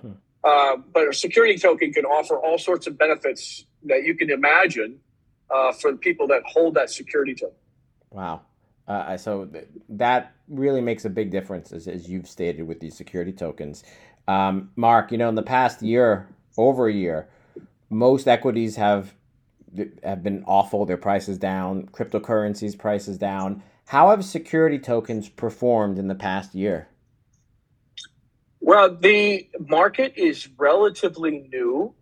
Hmm. 0.00 0.10
Uh, 0.44 0.76
but 0.92 1.08
a 1.08 1.12
security 1.12 1.56
token 1.56 1.92
can 1.92 2.04
offer 2.04 2.36
all 2.38 2.58
sorts 2.58 2.86
of 2.86 2.98
benefits 2.98 3.64
that 3.84 4.04
you 4.04 4.14
can 4.14 4.30
imagine 4.30 5.00
uh, 5.50 5.72
for 5.72 5.92
the 5.92 5.98
people 5.98 6.26
that 6.28 6.42
hold 6.46 6.74
that 6.74 6.90
security 6.90 7.34
token. 7.34 7.56
Wow. 8.10 8.42
Uh, 8.88 9.16
so 9.16 9.46
th- 9.46 9.66
that 9.88 10.32
really 10.48 10.80
makes 10.80 11.04
a 11.04 11.10
big 11.10 11.30
difference, 11.30 11.72
as, 11.72 11.88
as 11.88 12.08
you've 12.08 12.28
stated, 12.28 12.62
with 12.62 12.80
these 12.80 12.96
security 12.96 13.32
tokens. 13.32 13.82
Um, 14.28 14.70
Mark, 14.76 15.10
you 15.12 15.18
know, 15.18 15.28
in 15.28 15.34
the 15.34 15.42
past 15.42 15.82
year, 15.82 16.28
over 16.56 16.86
a 16.86 16.92
year, 16.92 17.28
most 17.90 18.26
equities 18.28 18.76
have 18.76 19.14
have 20.02 20.22
been 20.22 20.42
awful. 20.46 20.86
Their 20.86 20.96
prices 20.96 21.36
down, 21.36 21.88
cryptocurrencies 21.88 22.78
prices 22.78 23.18
down. 23.18 23.62
How 23.86 24.10
have 24.10 24.24
security 24.24 24.78
tokens 24.78 25.28
performed 25.28 25.98
in 25.98 26.08
the 26.08 26.14
past 26.14 26.54
year? 26.54 26.88
Well, 28.60 28.96
the 28.96 29.48
market 29.60 30.14
is 30.16 30.48
relatively 30.56 31.48
new. 31.52 31.94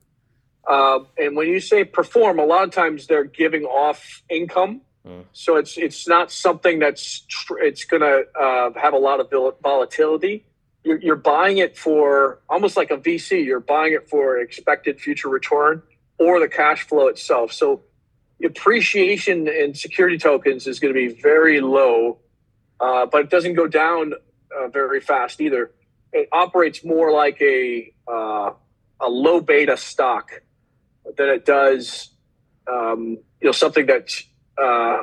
Uh, 0.67 1.01
and 1.19 1.37
when 1.37 1.49
you 1.49 1.61
say 1.61 1.85
perform, 1.85 2.39
a 2.39 2.45
lot 2.45 2.65
of 2.65 2.71
times 2.71 3.07
they're 3.07 3.25
giving 3.25 3.65
off 3.65 4.23
income. 4.31 4.81
Mm. 5.07 5.25
So 5.33 5.57
it's 5.57 5.77
it's 5.77 6.09
not 6.09 6.33
something 6.33 6.79
that's 6.79 7.21
tr- 7.29 7.59
it's 7.59 7.85
going 7.85 8.01
to 8.01 8.25
uh, 8.41 8.71
have 8.81 8.95
a 8.95 8.99
lot 8.99 9.21
of 9.21 9.31
volatility. 9.63 10.47
You're, 10.83 10.99
you're, 11.01 11.17
buying 11.17 11.59
it 11.59 11.77
for 11.77 12.41
almost 12.49 12.77
like 12.77 12.91
a 12.91 12.97
VC. 12.97 13.45
You're 13.45 13.61
buying 13.61 13.95
it 13.95 14.09
for 14.09 14.39
expected 14.39 15.01
future 15.01 15.29
return 15.29 15.83
or 16.19 16.41
the 16.41 16.49
cash 16.49 16.87
flow 16.87 17.09
itself. 17.09 17.53
So 17.53 17.83
appreciation 18.45 19.49
in 19.49 19.75
security 19.75 20.19
tokens 20.19 20.67
is 20.67 20.81
going 20.81 20.93
to 20.93 20.99
be 20.99 21.21
very 21.21 21.61
low, 21.61 22.19
uh, 22.81 23.07
but 23.07 23.23
it 23.23 23.31
doesn't 23.31 23.55
go 23.55 23.67
down 23.67 24.15
uh, 24.55 24.69
very 24.69 25.01
fast 25.01 25.41
either. 25.41 25.71
It 26.13 26.29
operates 26.33 26.85
more 26.85 27.13
like 27.13 27.41
a 27.41 27.93
uh, 28.07 28.51
a 29.01 29.09
low 29.09 29.41
beta 29.41 29.77
stock 29.77 30.31
than 31.17 31.29
it 31.29 31.45
does, 31.45 32.11
um, 32.67 33.19
you 33.41 33.49
know, 33.49 33.53
something 33.53 33.87
that's 33.87 34.25
uh, 34.63 34.99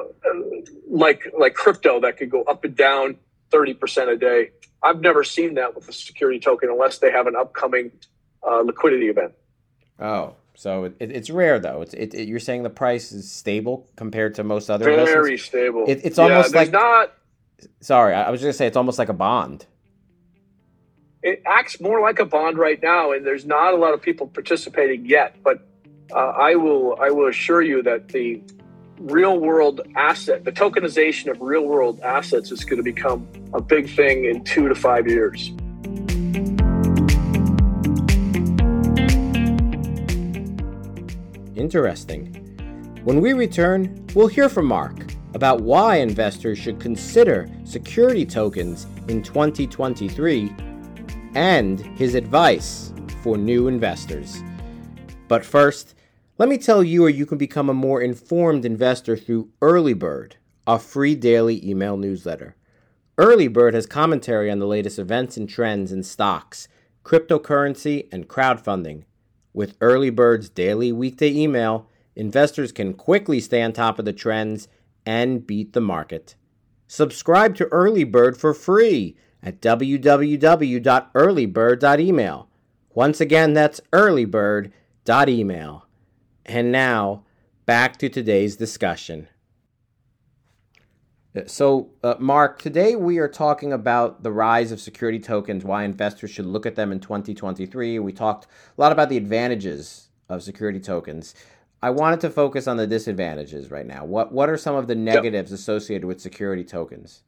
like 0.90 1.32
like 1.38 1.54
crypto 1.54 2.00
that 2.02 2.18
could 2.18 2.30
go 2.30 2.44
up 2.44 2.64
and 2.64 2.76
down 2.76 3.18
thirty 3.50 3.74
percent 3.74 4.10
a 4.10 4.18
day. 4.18 4.52
I've 4.84 5.02
never 5.02 5.24
seen 5.24 5.56
that 5.56 5.76
with 5.76 5.88
a 5.90 5.94
security 5.94 6.40
token 6.40 6.70
unless 6.70 7.00
they 7.00 7.12
have 7.12 7.28
an 7.28 7.36
upcoming 7.36 7.92
uh, 8.48 8.62
liquidity 8.62 9.10
event. 9.10 9.34
Oh, 10.00 10.36
so 10.56 10.86
it, 10.86 10.96
it's 11.00 11.30
rare 11.30 11.60
though. 11.60 11.82
It's 11.82 11.94
it, 11.94 12.14
it, 12.14 12.28
you're 12.28 12.40
saying 12.40 12.64
the 12.64 12.70
price 12.70 13.12
is 13.12 13.32
stable 13.32 13.90
compared 13.96 14.36
to 14.36 14.44
most 14.44 14.70
other 14.70 14.86
very 14.86 15.00
investments? 15.00 15.44
stable. 15.44 15.86
it's 15.88 16.18
almost 16.18 16.56
like 16.56 16.72
not. 16.72 17.14
Sorry, 17.80 18.14
I 18.14 18.30
was 18.32 18.40
just 18.40 18.46
going 18.46 18.54
to 18.54 18.58
say 18.58 18.68
it's 18.68 18.78
almost 18.78 18.98
like 18.98 19.10
a 19.10 19.14
bond. 19.14 19.66
It 21.22 21.44
acts 21.46 21.80
more 21.80 22.02
like 22.02 22.18
a 22.18 22.26
bond 22.26 22.58
right 22.58 22.82
now, 22.82 23.12
and 23.12 23.24
there's 23.26 23.46
not 23.46 23.74
a 23.74 23.78
lot 23.78 23.94
of 23.94 24.02
people 24.02 24.28
participating 24.28 25.06
yet. 25.06 25.36
But 25.44 25.68
uh, 26.14 26.34
I 26.38 26.56
will 26.56 26.98
I 27.00 27.10
will 27.10 27.28
assure 27.28 27.62
you 27.62 27.82
that 27.84 28.10
the 28.10 28.42
real 29.00 29.40
world 29.40 29.82
asset, 29.96 30.44
the 30.44 30.52
tokenization 30.52 31.32
of 31.32 31.42
real 31.42 31.66
world 31.66 32.00
assets, 32.02 32.52
is 32.52 32.64
going 32.64 32.78
to 32.78 32.84
become 32.84 33.28
a 33.54 33.62
big 33.62 33.90
thing 33.90 34.26
in 34.26 34.44
two 34.44 34.68
to 34.68 34.76
five 34.76 35.08
years. 35.08 35.52
Interesting. 41.56 42.38
When 43.04 43.22
we 43.22 43.34
return, 43.34 44.06
we'll 44.14 44.28
hear 44.28 44.50
from 44.50 44.66
Mark 44.66 45.14
about 45.34 45.62
why 45.62 45.98
investors 45.98 46.58
should 46.58 46.80
consider 46.80 47.50
security 47.64 48.26
tokens 48.26 48.86
in 49.08 49.24
2023 49.24 50.54
and 51.36 51.80
his 51.98 52.16
advice 52.16 52.94
for 53.24 53.38
new 53.38 53.68
investors. 53.68 54.44
But 55.28 55.46
first, 55.46 55.96
let 56.42 56.50
me 56.50 56.58
tell 56.58 56.84
you 56.84 57.04
how 57.04 57.08
you 57.08 57.26
can 57.28 57.38
become 57.38 57.70
a 57.70 57.74
more 57.74 58.02
informed 58.02 58.66
investor 58.66 59.16
through 59.16 59.52
Early 59.62 59.94
Bird, 59.94 60.38
a 60.66 60.80
free 60.80 61.14
daily 61.14 61.64
email 61.64 61.98
newsletter. 61.98 62.56
Early 63.16 63.48
Bird 63.48 63.76
has 63.76 63.86
commentary 63.86 64.50
on 64.50 64.58
the 64.58 64.66
latest 64.66 64.98
events 64.98 65.38
and 65.38 65.48
trends 65.48 65.92
in 65.92 66.02
stocks, 66.02 66.68
cryptocurrency, 67.06 68.08
and 68.12 68.28
crowdfunding. 68.28 69.04
With 69.54 69.78
Early 69.82 70.10
Bird's 70.10 70.50
daily 70.50 70.92
weekday 70.92 71.32
email, 71.32 71.88
investors 72.16 72.72
can 72.72 72.96
quickly 72.96 73.40
stay 73.40 73.62
on 73.62 73.72
top 73.72 74.00
of 74.00 74.06
the 74.06 74.12
trends 74.12 74.68
and 75.06 75.46
beat 75.46 75.74
the 75.74 75.80
market. 75.80 76.34
Subscribe 76.88 77.56
to 77.58 77.68
Early 77.68 78.04
Bird 78.04 78.36
for 78.36 78.56
free 78.56 79.16
at 79.44 79.62
www.earlybird.email. 79.62 82.50
Once 82.96 83.22
again, 83.22 83.54
that's 83.54 83.82
earlybird.email. 83.94 85.86
And 86.46 86.72
now, 86.72 87.24
back 87.66 87.98
to 87.98 88.10
today's 88.10 88.56
discussion. 88.56 89.28
So, 91.46 91.92
uh, 92.04 92.16
Mark, 92.20 92.62
today 92.62 92.98
we 92.98 93.18
are 93.20 93.30
talking 93.30 93.72
about 93.72 94.22
the 94.22 94.32
rise 94.32 94.74
of 94.74 94.82
security 94.82 95.20
tokens, 95.20 95.64
why 95.64 95.84
investors 95.84 96.30
should 96.30 96.46
look 96.46 96.66
at 96.66 96.76
them 96.76 96.92
in 96.92 97.00
2023. 97.00 98.00
We 98.00 98.12
talked 98.12 98.46
a 98.46 98.82
lot 98.82 98.92
about 98.92 99.08
the 99.08 99.16
advantages 99.16 100.10
of 100.28 100.44
security 100.44 100.80
tokens. 100.80 101.34
I 101.82 101.90
wanted 101.90 102.20
to 102.22 102.30
focus 102.30 102.68
on 102.68 102.78
the 102.78 102.86
disadvantages 102.86 103.72
right 103.72 103.88
now. 103.88 104.04
What 104.04 104.32
what 104.32 104.50
are 104.50 104.58
some 104.58 104.76
of 104.76 104.88
the 104.88 104.96
negatives 104.96 105.52
yep. 105.52 105.60
associated 105.60 106.06
with 106.06 106.20
security 106.20 106.66
tokens? 106.66 107.24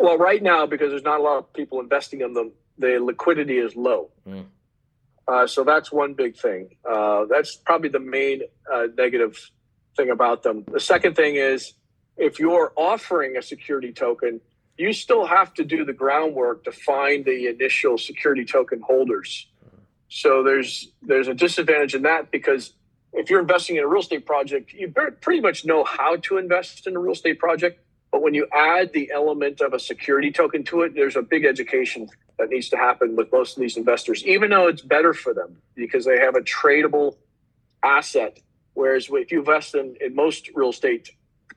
Well, 0.00 0.18
right 0.18 0.42
now, 0.42 0.66
because 0.66 0.90
there's 0.90 1.04
not 1.04 1.20
a 1.20 1.22
lot 1.22 1.38
of 1.38 1.52
people 1.52 1.80
investing 1.80 2.22
in 2.22 2.34
them, 2.34 2.52
the 2.78 2.98
liquidity 3.00 3.58
is 3.58 3.76
low. 3.76 4.10
Mm. 4.26 4.46
Uh, 5.26 5.46
so 5.46 5.64
that's 5.64 5.90
one 5.90 6.14
big 6.14 6.36
thing. 6.36 6.76
Uh, 6.88 7.24
that's 7.30 7.56
probably 7.56 7.88
the 7.88 7.98
main 8.00 8.42
uh, 8.72 8.86
negative 8.96 9.50
thing 9.96 10.10
about 10.10 10.42
them. 10.42 10.64
The 10.70 10.80
second 10.80 11.16
thing 11.16 11.36
is 11.36 11.74
if 12.16 12.38
you're 12.38 12.72
offering 12.76 13.36
a 13.36 13.42
security 13.42 13.92
token, 13.92 14.40
you 14.76 14.92
still 14.92 15.26
have 15.26 15.54
to 15.54 15.64
do 15.64 15.84
the 15.84 15.92
groundwork 15.92 16.64
to 16.64 16.72
find 16.72 17.24
the 17.24 17.46
initial 17.46 17.96
security 17.96 18.44
token 18.44 18.80
holders. 18.80 19.46
So 20.08 20.42
there's 20.42 20.88
there's 21.02 21.28
a 21.28 21.34
disadvantage 21.34 21.94
in 21.94 22.02
that 22.02 22.30
because 22.30 22.74
if 23.12 23.30
you're 23.30 23.40
investing 23.40 23.76
in 23.76 23.84
a 23.84 23.88
real 23.88 24.02
estate 24.02 24.26
project, 24.26 24.72
you 24.72 24.92
pretty 25.20 25.40
much 25.40 25.64
know 25.64 25.84
how 25.84 26.16
to 26.16 26.38
invest 26.38 26.86
in 26.86 26.96
a 26.96 26.98
real 26.98 27.12
estate 27.12 27.38
project. 27.38 27.80
But 28.10 28.22
when 28.22 28.34
you 28.34 28.46
add 28.52 28.92
the 28.92 29.10
element 29.12 29.60
of 29.60 29.72
a 29.72 29.78
security 29.78 30.30
token 30.30 30.64
to 30.64 30.82
it, 30.82 30.94
there's 30.94 31.16
a 31.16 31.22
big 31.22 31.44
education 31.44 32.08
that 32.38 32.48
needs 32.48 32.68
to 32.70 32.76
happen 32.76 33.16
with 33.16 33.30
most 33.32 33.56
of 33.56 33.60
these 33.60 33.76
investors, 33.76 34.24
even 34.24 34.50
though 34.50 34.66
it's 34.66 34.82
better 34.82 35.14
for 35.14 35.32
them 35.32 35.56
because 35.74 36.04
they 36.04 36.18
have 36.18 36.34
a 36.34 36.40
tradable 36.40 37.16
asset. 37.82 38.40
Whereas 38.74 39.08
if 39.10 39.30
you 39.30 39.40
invest 39.40 39.74
in, 39.74 39.96
in 40.00 40.14
most 40.14 40.50
real 40.54 40.70
estate 40.70 41.10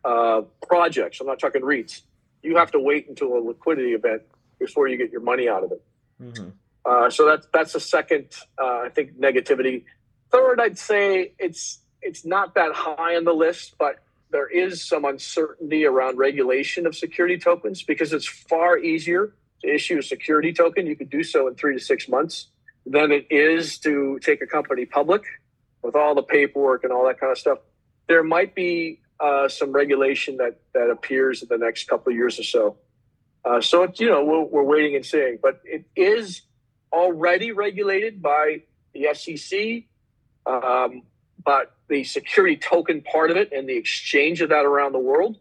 uh, 0.05 0.41
projects, 0.67 1.19
I'm 1.19 1.27
not 1.27 1.39
talking 1.39 1.62
REITs, 1.62 2.01
you 2.43 2.57
have 2.57 2.72
to 2.72 2.79
wait 2.79 3.10
until 3.10 3.36
a 3.36 3.39
liquidity 3.39 3.93
event 3.93 4.22
before 4.60 4.88
you 4.88 4.98
get 4.98 5.12
your 5.12 5.22
money 5.22 5.50
out 5.50 5.63
of 5.63 5.72
it. 5.72 5.84
Mm-hmm. 6.22 6.50
Uh, 6.86 7.10
so 7.10 7.25
that's 7.25 7.48
that's 7.51 7.75
a 7.75 7.79
second, 7.79 8.27
uh, 8.62 8.81
I 8.86 8.89
think, 8.89 9.19
negativity. 9.19 9.84
Third, 10.31 10.62
I'd 10.62 10.77
say 10.77 11.34
it's 11.38 11.79
it's 12.01 12.25
not 12.25 12.55
that 12.55 12.74
high 12.74 13.15
on 13.17 13.25
the 13.25 13.34
list, 13.34 13.75
but 13.77 14.00
there 14.29 14.48
is 14.48 14.88
some 14.88 15.05
uncertainty 15.05 15.86
around 15.86 16.17
regulation 16.17 16.86
of 16.86 16.96
security 16.96 17.38
tokens 17.38 17.84
because 17.84 18.13
it's 18.13 18.27
far 18.27 18.77
easier 18.77 19.34
to 19.62 19.74
issue 19.74 20.00
a 20.00 20.04
security 20.04 20.54
token. 20.54 20.86
You 20.88 20.96
could 20.96 21.10
do 21.10 21.24
so 21.24 21.48
in 21.48 21.56
three 21.56 21.78
to 21.78 21.84
six 21.84 22.08
months 22.08 22.48
than 22.86 23.12
it 23.12 23.28
is 23.30 23.78
to 23.80 24.20
take 24.22 24.42
a 24.42 24.48
company 24.48 24.86
public 24.86 25.24
with 25.82 25.96
all 25.96 26.16
the 26.16 26.24
paperwork 26.24 26.84
and 26.84 26.94
all 26.94 27.06
that 27.08 27.20
kind 27.20 27.32
of 27.32 27.38
stuff. 27.38 27.60
There 28.08 28.24
might 28.24 28.56
be 28.56 29.02
uh, 29.20 29.48
some 29.48 29.72
regulation 29.72 30.38
that 30.38 30.60
that 30.74 30.90
appears 30.90 31.42
in 31.42 31.48
the 31.50 31.58
next 31.58 31.88
couple 31.88 32.12
of 32.12 32.18
years 32.18 32.40
or 32.40 32.44
so. 32.44 32.78
Uh, 33.44 33.62
so 33.62 33.84
it's 33.84 34.00
you 34.00 34.10
know 34.10 34.24
we're, 34.24 34.44
we're 34.44 34.64
waiting 34.64 34.96
and 34.96 35.06
seeing, 35.06 35.40
but 35.42 35.62
it 35.64 35.86
is 35.96 36.42
already 36.92 37.52
regulated 37.52 38.22
by 38.22 38.62
the 38.94 39.08
SEC. 39.14 39.84
Um, 40.46 41.04
but 41.44 41.74
the 41.88 42.04
security 42.04 42.58
token 42.58 43.02
part 43.02 43.32
of 43.32 43.38
it 43.38 43.52
and 43.54 43.68
the 43.68 43.78
exchange 43.78 44.42
of 44.42 44.50
that 44.50 44.66
around 44.66 44.92
the 44.92 45.00
world, 45.00 45.40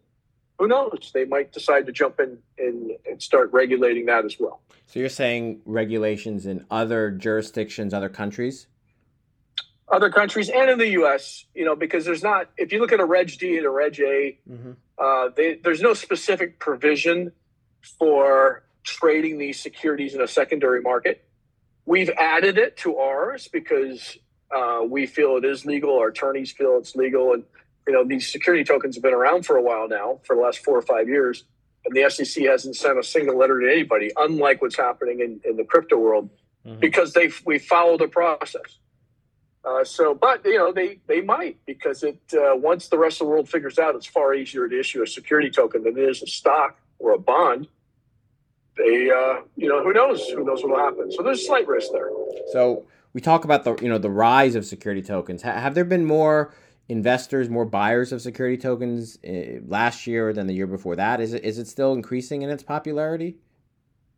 who 0.58 0.66
knows? 0.66 1.10
They 1.12 1.24
might 1.24 1.52
decide 1.52 1.86
to 1.86 1.92
jump 1.92 2.20
in 2.20 2.38
and, 2.58 2.92
and 3.06 3.22
start 3.22 3.52
regulating 3.52 4.06
that 4.06 4.24
as 4.24 4.36
well. 4.38 4.60
So 4.86 5.00
you're 5.00 5.08
saying 5.08 5.60
regulations 5.64 6.46
in 6.46 6.64
other 6.70 7.10
jurisdictions, 7.10 7.92
other 7.92 8.08
countries? 8.08 8.66
Other 9.88 10.10
countries 10.10 10.48
and 10.48 10.70
in 10.70 10.78
the 10.78 10.88
U.S., 10.90 11.44
you 11.54 11.64
know, 11.64 11.76
because 11.76 12.04
there's 12.04 12.22
not, 12.22 12.50
if 12.56 12.72
you 12.72 12.80
look 12.80 12.92
at 12.92 13.00
a 13.00 13.04
Reg 13.04 13.38
D 13.38 13.56
and 13.56 13.66
a 13.66 13.70
Reg 13.70 14.00
A, 14.00 14.38
mm-hmm. 14.48 14.72
uh, 14.98 15.28
they, 15.36 15.54
there's 15.62 15.80
no 15.80 15.94
specific 15.94 16.58
provision 16.58 17.32
for 17.98 18.64
trading 18.82 19.38
these 19.38 19.60
securities 19.60 20.14
in 20.14 20.20
a 20.20 20.28
secondary 20.28 20.80
market. 20.80 21.24
We've 21.84 22.10
added 22.10 22.58
it 22.58 22.76
to 22.78 22.96
ours 22.96 23.48
because 23.48 24.16
uh, 24.54 24.80
we 24.88 25.06
feel 25.06 25.36
it 25.36 25.44
is 25.44 25.64
legal. 25.64 25.98
Our 25.98 26.08
attorneys 26.08 26.50
feel 26.52 26.78
it's 26.78 26.96
legal, 26.96 27.32
and 27.32 27.44
you 27.86 27.92
know 27.92 28.04
these 28.04 28.30
security 28.30 28.64
tokens 28.64 28.96
have 28.96 29.02
been 29.02 29.14
around 29.14 29.46
for 29.46 29.56
a 29.56 29.62
while 29.62 29.88
now, 29.88 30.20
for 30.24 30.36
the 30.36 30.42
last 30.42 30.64
four 30.64 30.76
or 30.76 30.82
five 30.82 31.08
years, 31.08 31.44
and 31.84 31.94
the 31.94 32.08
SEC 32.10 32.44
hasn't 32.44 32.76
sent 32.76 32.98
a 32.98 33.02
single 33.02 33.38
letter 33.38 33.60
to 33.60 33.70
anybody. 33.70 34.10
Unlike 34.16 34.62
what's 34.62 34.76
happening 34.76 35.20
in, 35.20 35.40
in 35.48 35.56
the 35.56 35.64
crypto 35.64 35.96
world, 35.96 36.30
mm-hmm. 36.66 36.80
because 36.80 37.12
they 37.12 37.30
we 37.44 37.58
follow 37.58 37.96
the 37.96 38.08
process. 38.08 38.78
Uh, 39.64 39.82
so, 39.82 40.14
but 40.14 40.44
you 40.44 40.58
know 40.58 40.72
they 40.72 40.98
they 41.06 41.20
might 41.20 41.58
because 41.66 42.02
it 42.02 42.20
uh, 42.34 42.54
once 42.54 42.88
the 42.88 42.98
rest 42.98 43.20
of 43.20 43.26
the 43.26 43.30
world 43.30 43.48
figures 43.48 43.78
out 43.78 43.94
it's 43.94 44.06
far 44.06 44.34
easier 44.34 44.68
to 44.68 44.78
issue 44.78 45.02
a 45.02 45.06
security 45.06 45.50
token 45.50 45.82
than 45.82 45.98
it 45.98 46.08
is 46.08 46.22
a 46.22 46.26
stock 46.26 46.78
or 46.98 47.12
a 47.12 47.18
bond. 47.18 47.68
They, 48.76 49.10
uh, 49.10 49.40
you 49.56 49.68
know, 49.68 49.82
who 49.82 49.92
knows? 49.92 50.28
Who 50.28 50.44
knows 50.44 50.62
what 50.62 50.70
will 50.70 50.78
happen? 50.78 51.10
So 51.10 51.22
there's 51.22 51.40
a 51.40 51.44
slight 51.44 51.66
risk 51.66 51.88
there. 51.92 52.10
So 52.52 52.84
we 53.12 53.20
talk 53.20 53.44
about 53.44 53.64
the 53.64 53.74
you 53.76 53.88
know 53.88 53.98
the 53.98 54.10
rise 54.10 54.54
of 54.54 54.66
security 54.66 55.02
tokens. 55.02 55.42
have 55.42 55.74
there 55.74 55.84
been 55.84 56.04
more 56.04 56.52
investors, 56.88 57.48
more 57.48 57.64
buyers 57.64 58.12
of 58.12 58.22
security 58.22 58.56
tokens 58.56 59.18
uh, 59.26 59.60
last 59.66 60.06
year 60.06 60.32
than 60.32 60.46
the 60.46 60.54
year 60.54 60.66
before 60.66 60.96
that? 60.96 61.20
Is 61.20 61.32
it 61.32 61.44
is 61.44 61.58
it 61.58 61.66
still 61.66 61.92
increasing 61.92 62.42
in 62.42 62.50
its 62.50 62.62
popularity? 62.62 63.36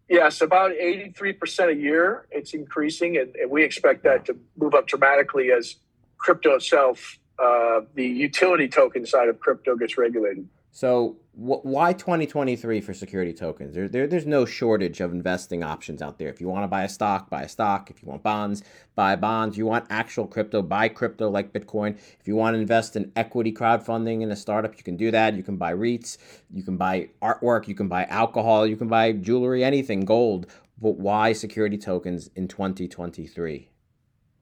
Yes, 0.08 0.40
about 0.40 0.70
83% 0.70 1.70
a 1.70 1.74
year. 1.74 2.26
It's 2.30 2.54
increasing, 2.54 3.18
and, 3.18 3.34
and, 3.36 3.50
we 3.50 3.62
expect 3.62 4.04
that 4.04 4.24
to 4.24 4.38
move 4.56 4.74
up 4.74 4.86
dramatically 4.86 5.52
as 5.52 5.76
crypto 6.16 6.54
itself, 6.54 7.18
uh, 7.38 7.82
the 7.94 8.06
utility 8.06 8.68
token 8.68 9.04
side 9.04 9.28
of 9.28 9.38
crypto, 9.38 9.76
gets 9.76 9.98
regulated. 9.98 10.48
So 10.70 11.16
wh- 11.32 11.64
why 11.64 11.92
2023 11.92 12.80
for 12.80 12.94
security 12.94 13.32
tokens? 13.32 13.74
There, 13.74 13.88
there, 13.88 14.06
there's 14.06 14.26
no 14.26 14.44
shortage 14.44 15.00
of 15.00 15.12
investing 15.12 15.62
options 15.62 16.02
out 16.02 16.18
there. 16.18 16.28
If 16.28 16.40
you 16.40 16.48
want 16.48 16.64
to 16.64 16.68
buy 16.68 16.84
a 16.84 16.88
stock, 16.88 17.30
buy 17.30 17.42
a 17.42 17.48
stock. 17.48 17.90
If 17.90 18.02
you 18.02 18.08
want 18.08 18.22
bonds, 18.22 18.62
buy 18.94 19.16
bonds. 19.16 19.56
You 19.56 19.66
want 19.66 19.86
actual 19.90 20.26
crypto, 20.26 20.62
buy 20.62 20.88
crypto 20.88 21.30
like 21.30 21.52
Bitcoin. 21.52 21.96
If 22.20 22.26
you 22.28 22.36
want 22.36 22.54
to 22.54 22.60
invest 22.60 22.96
in 22.96 23.12
equity 23.16 23.52
crowdfunding 23.52 24.22
in 24.22 24.30
a 24.30 24.36
startup, 24.36 24.76
you 24.76 24.82
can 24.82 24.96
do 24.96 25.10
that. 25.10 25.34
You 25.34 25.42
can 25.42 25.56
buy 25.56 25.72
REITs. 25.72 26.18
You 26.52 26.62
can 26.62 26.76
buy 26.76 27.10
artwork. 27.22 27.66
You 27.66 27.74
can 27.74 27.88
buy 27.88 28.04
alcohol. 28.04 28.66
You 28.66 28.76
can 28.76 28.88
buy 28.88 29.12
jewelry, 29.12 29.64
anything, 29.64 30.04
gold. 30.04 30.46
But 30.80 30.96
why 30.96 31.32
security 31.32 31.76
tokens 31.78 32.30
in 32.36 32.46
2023? 32.46 33.68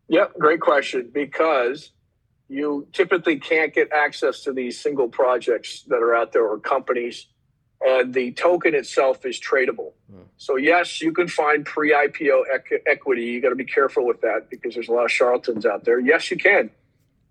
Yep, 0.08 0.38
great 0.38 0.60
question. 0.60 1.10
Because 1.12 1.92
you 2.48 2.86
typically 2.92 3.38
can't 3.38 3.74
get 3.74 3.90
access 3.92 4.42
to 4.44 4.52
these 4.52 4.80
single 4.80 5.08
projects 5.08 5.82
that 5.88 5.96
are 5.96 6.14
out 6.14 6.32
there 6.32 6.46
or 6.46 6.58
companies 6.58 7.26
and 7.80 8.14
the 8.14 8.32
token 8.32 8.74
itself 8.74 9.24
is 9.26 9.38
tradable. 9.38 9.92
Mm. 10.12 10.24
So 10.38 10.56
yes, 10.56 11.00
you 11.00 11.12
can 11.12 11.28
find 11.28 11.64
pre-IPO 11.64 12.44
ec- 12.54 12.82
equity. 12.86 13.24
You 13.24 13.40
got 13.40 13.50
to 13.50 13.56
be 13.56 13.64
careful 13.64 14.06
with 14.06 14.20
that 14.22 14.48
because 14.50 14.74
there's 14.74 14.88
a 14.88 14.92
lot 14.92 15.04
of 15.04 15.12
charlatans 15.12 15.66
out 15.66 15.84
there. 15.84 16.00
Yes, 16.00 16.30
you 16.30 16.36
can, 16.36 16.70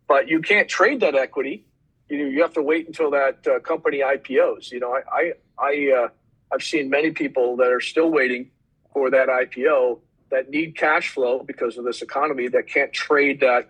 but 0.08 0.28
you 0.28 0.42
can't 0.42 0.70
trade 0.70 1.00
that 1.00 1.16
equity. 1.16 1.66
You 2.10 2.28
you 2.28 2.42
have 2.42 2.54
to 2.54 2.62
wait 2.62 2.86
until 2.86 3.10
that 3.12 3.46
uh, 3.48 3.60
company 3.60 4.02
IPOs. 4.02 4.72
You 4.72 4.80
know, 4.80 4.96
I 4.96 5.02
I, 5.12 5.34
I 5.58 6.04
uh, 6.04 6.08
I've 6.54 6.64
seen 6.64 6.90
many 6.90 7.12
people 7.12 7.58
that 7.58 7.72
are 7.72 7.82
still 7.82 8.12
waiting 8.12 8.52
for 8.94 9.10
that 9.10 9.28
IPO 9.28 10.00
that 10.30 10.50
need 10.50 10.78
cash 10.78 11.10
flow 11.10 11.40
because 11.40 11.78
of 11.78 11.86
this 11.86 12.02
economy 12.02 12.48
that 12.50 12.68
can't 12.68 12.94
trade 12.94 13.40
that 13.40 13.70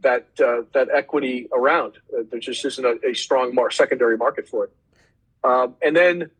that 0.00 0.26
uh, 0.40 0.62
that 0.74 0.88
equity 0.94 1.48
around. 1.52 1.92
There 2.30 2.40
just 2.40 2.64
isn't 2.64 2.84
a, 2.84 2.94
a 3.10 3.14
strong 3.14 3.54
mar- 3.54 3.70
secondary 3.70 4.16
market 4.16 4.48
for 4.48 4.64
it. 4.64 4.72
Um, 5.42 5.74
and 5.82 5.94
then 5.94 6.30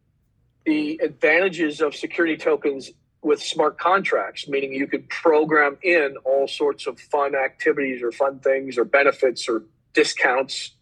the 0.65 1.01
advantages 1.03 1.81
of 1.81 1.95
security 1.95 2.37
tokens 2.37 2.91
with 3.23 3.43
smart 3.43 3.79
contracts, 3.79 4.47
meaning 4.49 4.73
you 4.73 4.87
could 4.87 5.09
program 5.09 5.79
in 5.83 6.17
all 6.25 6.47
sorts 6.47 6.87
of 6.87 6.99
fun 7.01 7.35
activities 7.35 8.03
or 8.03 8.13
fun 8.13 8.39
things 8.39 8.79
or 8.79 8.85
benefits 8.85 9.49
or 9.49 9.65
discounts 9.95 10.73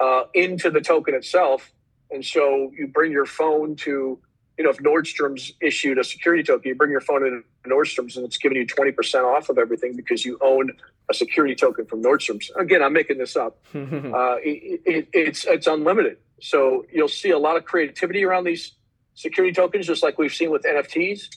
uh, 0.00 0.24
into 0.34 0.70
the 0.70 0.80
token 0.80 1.14
itself. 1.14 1.72
And 2.10 2.24
so 2.24 2.72
you 2.76 2.86
bring 2.88 3.12
your 3.12 3.26
phone 3.26 3.76
to, 3.76 4.18
you 4.58 4.64
know, 4.64 4.70
if 4.70 4.78
Nordstrom's 4.78 5.52
issued 5.60 5.98
a 5.98 6.04
security 6.04 6.42
token, 6.42 6.68
you 6.68 6.74
bring 6.74 6.90
your 6.90 7.00
phone 7.00 7.24
in 7.26 7.44
Nordstrom's 7.66 8.16
and 8.16 8.26
it's 8.26 8.38
giving 8.38 8.56
you 8.56 8.66
20% 8.66 9.24
off 9.24 9.48
of 9.48 9.58
everything 9.58 9.94
because 9.94 10.24
you 10.24 10.38
own 10.40 10.70
a 11.10 11.14
security 11.14 11.54
token 11.54 11.86
from 11.86 12.02
Nordstrom's. 12.02 12.50
Again, 12.56 12.82
I'm 12.82 12.92
making 12.92 13.18
this 13.18 13.36
up. 13.36 13.58
uh, 13.74 14.36
it, 14.42 14.80
it, 14.84 15.08
it's, 15.12 15.44
it's 15.44 15.66
unlimited. 15.66 16.18
So 16.40 16.84
you'll 16.92 17.08
see 17.08 17.30
a 17.30 17.38
lot 17.38 17.56
of 17.56 17.64
creativity 17.64 18.24
around 18.24 18.44
these 18.44 18.72
security 19.14 19.54
tokens, 19.54 19.86
just 19.86 20.02
like 20.02 20.18
we've 20.18 20.34
seen 20.34 20.50
with 20.50 20.62
NFTs. 20.62 21.28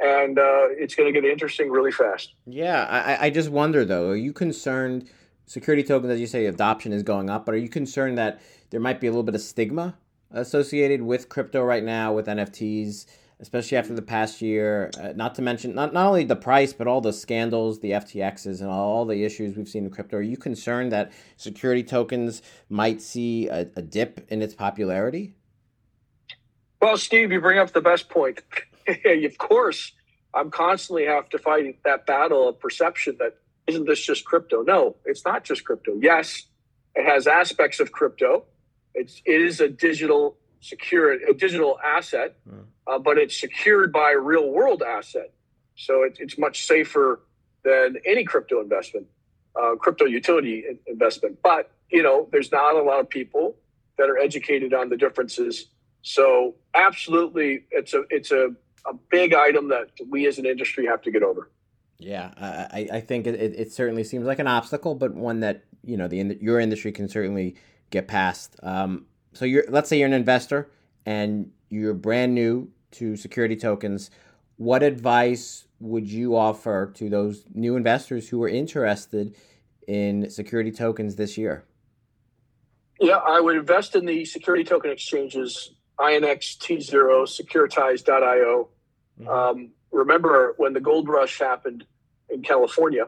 And 0.00 0.38
uh, 0.38 0.68
it's 0.70 0.94
going 0.94 1.12
to 1.12 1.20
get 1.20 1.28
interesting 1.28 1.70
really 1.70 1.90
fast. 1.90 2.34
Yeah, 2.46 2.84
I, 2.84 3.26
I 3.26 3.30
just 3.30 3.50
wonder 3.50 3.84
though, 3.84 4.10
are 4.10 4.16
you 4.16 4.32
concerned? 4.32 5.08
Security 5.46 5.82
tokens, 5.82 6.12
as 6.12 6.20
you 6.20 6.26
say, 6.26 6.44
adoption 6.46 6.92
is 6.92 7.02
going 7.02 7.30
up, 7.30 7.46
but 7.46 7.54
are 7.54 7.58
you 7.58 7.70
concerned 7.70 8.18
that 8.18 8.40
there 8.70 8.80
might 8.80 9.00
be 9.00 9.06
a 9.06 9.10
little 9.10 9.22
bit 9.22 9.34
of 9.34 9.40
stigma 9.40 9.96
associated 10.30 11.00
with 11.02 11.30
crypto 11.30 11.62
right 11.62 11.82
now 11.82 12.12
with 12.12 12.26
NFTs? 12.26 13.06
Especially 13.40 13.78
after 13.78 13.94
the 13.94 14.02
past 14.02 14.42
year. 14.42 14.90
Uh, 15.00 15.12
not 15.14 15.34
to 15.36 15.42
mention 15.42 15.74
not, 15.74 15.92
not 15.92 16.06
only 16.06 16.24
the 16.24 16.36
price, 16.36 16.72
but 16.72 16.86
all 16.86 17.00
the 17.00 17.12
scandals, 17.12 17.80
the 17.80 17.92
FTXs, 17.92 18.60
and 18.60 18.68
all 18.68 19.04
the 19.04 19.24
issues 19.24 19.56
we've 19.56 19.68
seen 19.68 19.84
in 19.84 19.90
crypto. 19.90 20.18
Are 20.18 20.22
you 20.22 20.36
concerned 20.36 20.92
that 20.92 21.12
security 21.36 21.82
tokens 21.82 22.42
might 22.68 23.00
see 23.00 23.48
a, 23.48 23.68
a 23.76 23.82
dip 23.82 24.26
in 24.30 24.42
its 24.42 24.54
popularity? 24.54 25.34
Well, 26.80 26.96
Steve, 26.96 27.32
you 27.32 27.40
bring 27.40 27.58
up 27.58 27.72
the 27.72 27.80
best 27.80 28.08
point. 28.08 28.40
of 28.88 29.38
course, 29.38 29.92
I'm 30.34 30.50
constantly 30.50 31.06
have 31.06 31.28
to 31.30 31.38
fight 31.38 31.82
that 31.84 32.06
battle 32.06 32.48
of 32.48 32.60
perception 32.60 33.16
that 33.18 33.36
isn't 33.66 33.86
this 33.86 34.00
just 34.00 34.24
crypto? 34.24 34.62
No, 34.62 34.96
it's 35.04 35.24
not 35.24 35.44
just 35.44 35.64
crypto. 35.64 35.98
Yes, 36.00 36.44
it 36.94 37.04
has 37.04 37.26
aspects 37.26 37.80
of 37.80 37.92
crypto. 37.92 38.44
It's, 38.94 39.20
it 39.26 39.42
is 39.42 39.60
a 39.60 39.68
digital 39.68 40.36
secure 40.60 41.12
a 41.12 41.34
digital 41.34 41.78
asset, 41.84 42.36
mm. 42.48 42.64
Uh, 42.88 42.98
but 42.98 43.18
it's 43.18 43.38
secured 43.38 43.92
by 43.92 44.12
a 44.12 44.18
real 44.18 44.50
world 44.50 44.82
asset. 44.82 45.32
So 45.76 46.02
it, 46.02 46.16
it's 46.18 46.38
much 46.38 46.66
safer 46.66 47.20
than 47.64 47.96
any 48.04 48.24
crypto 48.24 48.60
investment, 48.60 49.06
uh, 49.60 49.76
crypto 49.76 50.06
utility 50.06 50.64
investment. 50.86 51.38
But 51.42 51.70
you 51.90 52.02
know, 52.02 52.28
there's 52.32 52.50
not 52.50 52.74
a 52.74 52.82
lot 52.82 53.00
of 53.00 53.08
people 53.08 53.56
that 53.98 54.08
are 54.08 54.18
educated 54.18 54.72
on 54.72 54.88
the 54.88 54.96
differences. 54.96 55.66
So 56.02 56.54
absolutely, 56.74 57.64
it's 57.70 57.94
a 57.94 58.04
it's 58.10 58.30
a, 58.30 58.50
a 58.86 58.94
big 59.10 59.34
item 59.34 59.68
that 59.68 59.90
we 60.08 60.26
as 60.26 60.38
an 60.38 60.46
industry 60.46 60.86
have 60.86 61.02
to 61.02 61.10
get 61.10 61.22
over. 61.22 61.50
Yeah, 61.98 62.30
I, 62.36 62.88
I 62.92 63.00
think 63.00 63.26
it, 63.26 63.34
it 63.34 63.72
certainly 63.72 64.04
seems 64.04 64.24
like 64.24 64.38
an 64.38 64.46
obstacle, 64.46 64.94
but 64.94 65.14
one 65.14 65.40
that 65.40 65.64
you 65.84 65.96
know 65.96 66.08
the 66.08 66.38
your 66.40 66.60
industry 66.60 66.92
can 66.92 67.08
certainly 67.08 67.56
get 67.90 68.08
past. 68.08 68.56
Um, 68.62 69.06
so 69.32 69.44
you're 69.44 69.64
let's 69.68 69.88
say 69.88 69.98
you're 69.98 70.06
an 70.06 70.12
investor 70.12 70.70
and 71.04 71.50
you're 71.68 71.94
brand 71.94 72.34
new 72.34 72.70
to 72.92 73.16
security 73.16 73.56
tokens. 73.56 74.10
What 74.56 74.82
advice 74.82 75.66
would 75.80 76.10
you 76.10 76.36
offer 76.36 76.92
to 76.94 77.08
those 77.08 77.44
new 77.54 77.76
investors 77.76 78.28
who 78.28 78.42
are 78.42 78.48
interested 78.48 79.34
in 79.86 80.28
security 80.30 80.72
tokens 80.72 81.16
this 81.16 81.38
year? 81.38 81.64
Yeah, 83.00 83.16
I 83.16 83.40
would 83.40 83.56
invest 83.56 83.94
in 83.94 84.04
the 84.06 84.24
security 84.24 84.64
token 84.64 84.90
exchanges, 84.90 85.72
INX, 86.00 86.58
T0, 86.58 87.26
Securitize.io. 87.28 88.68
Mm-hmm. 89.20 89.28
Um, 89.28 89.70
remember 89.92 90.54
when 90.56 90.72
the 90.72 90.80
gold 90.80 91.08
rush 91.08 91.38
happened 91.38 91.84
in 92.28 92.42
California, 92.42 93.06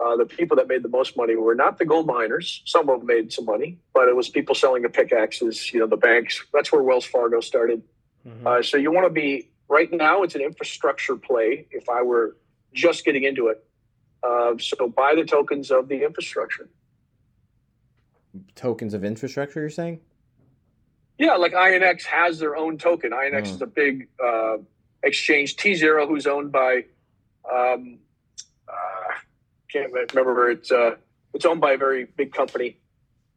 uh, 0.00 0.16
the 0.16 0.24
people 0.24 0.56
that 0.56 0.68
made 0.68 0.82
the 0.82 0.88
most 0.88 1.16
money 1.16 1.34
were 1.36 1.54
not 1.54 1.78
the 1.78 1.84
gold 1.84 2.06
miners. 2.06 2.62
Some 2.64 2.88
of 2.88 3.00
them 3.00 3.06
made 3.06 3.32
some 3.32 3.44
money, 3.44 3.78
but 3.92 4.08
it 4.08 4.14
was 4.14 4.28
people 4.28 4.54
selling 4.54 4.82
the 4.82 4.88
pickaxes, 4.88 5.72
you 5.72 5.80
know, 5.80 5.86
the 5.86 5.96
banks. 5.96 6.44
That's 6.52 6.72
where 6.72 6.82
Wells 6.82 7.04
Fargo 7.04 7.40
started. 7.40 7.82
Mm-hmm. 8.26 8.46
Uh, 8.46 8.62
so 8.62 8.76
you 8.76 8.90
want 8.90 9.06
to 9.06 9.12
be 9.12 9.48
right 9.68 9.92
now. 9.92 10.22
It's 10.22 10.34
an 10.34 10.40
infrastructure 10.40 11.16
play. 11.16 11.66
If 11.70 11.88
I 11.88 12.02
were 12.02 12.36
just 12.72 13.04
getting 13.04 13.24
into 13.24 13.48
it, 13.48 13.64
uh, 14.22 14.54
so 14.58 14.88
buy 14.88 15.14
the 15.14 15.24
tokens 15.24 15.70
of 15.70 15.88
the 15.88 16.04
infrastructure. 16.04 16.68
Tokens 18.54 18.94
of 18.94 19.04
infrastructure, 19.04 19.60
you're 19.60 19.70
saying? 19.70 20.00
Yeah, 21.18 21.34
like 21.34 21.52
INX 21.52 22.04
has 22.04 22.38
their 22.38 22.56
own 22.56 22.78
token. 22.78 23.10
INX 23.10 23.42
mm. 23.42 23.54
is 23.54 23.62
a 23.62 23.66
big 23.66 24.08
uh, 24.24 24.58
exchange. 25.02 25.56
T 25.56 25.74
Zero, 25.74 26.06
who's 26.06 26.26
owned 26.26 26.52
by 26.52 26.84
um, 27.52 27.98
can't 29.68 29.92
remember. 29.92 30.50
It's 30.50 30.70
uh, 30.70 30.96
it's 31.34 31.44
owned 31.44 31.60
by 31.60 31.72
a 31.72 31.78
very 31.78 32.04
big 32.04 32.32
company. 32.32 32.78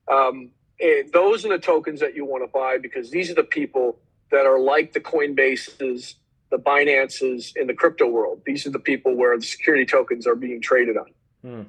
Um, 0.08 0.52
those 1.14 1.46
are 1.46 1.50
the 1.50 1.60
tokens 1.60 2.00
that 2.00 2.16
you 2.16 2.26
want 2.26 2.44
to 2.44 2.48
buy 2.48 2.78
because 2.78 3.12
these 3.12 3.30
are 3.30 3.36
the 3.36 3.44
people 3.44 4.00
that 4.32 4.46
are 4.46 4.60
like 4.60 4.94
the 4.94 5.00
Coinbases, 5.00 6.16
the 6.50 6.58
Binances 6.58 7.56
in 7.56 7.68
the 7.68 7.74
crypto 7.74 8.08
world. 8.08 8.42
These 8.46 8.66
are 8.66 8.72
the 8.72 8.80
people 8.80 9.16
where 9.16 9.38
the 9.38 9.46
security 9.46 9.86
tokens 9.86 10.28
are 10.28 10.36
being 10.36 10.62
traded 10.62 10.98
on. 10.98 11.06
Hmm. 11.42 11.62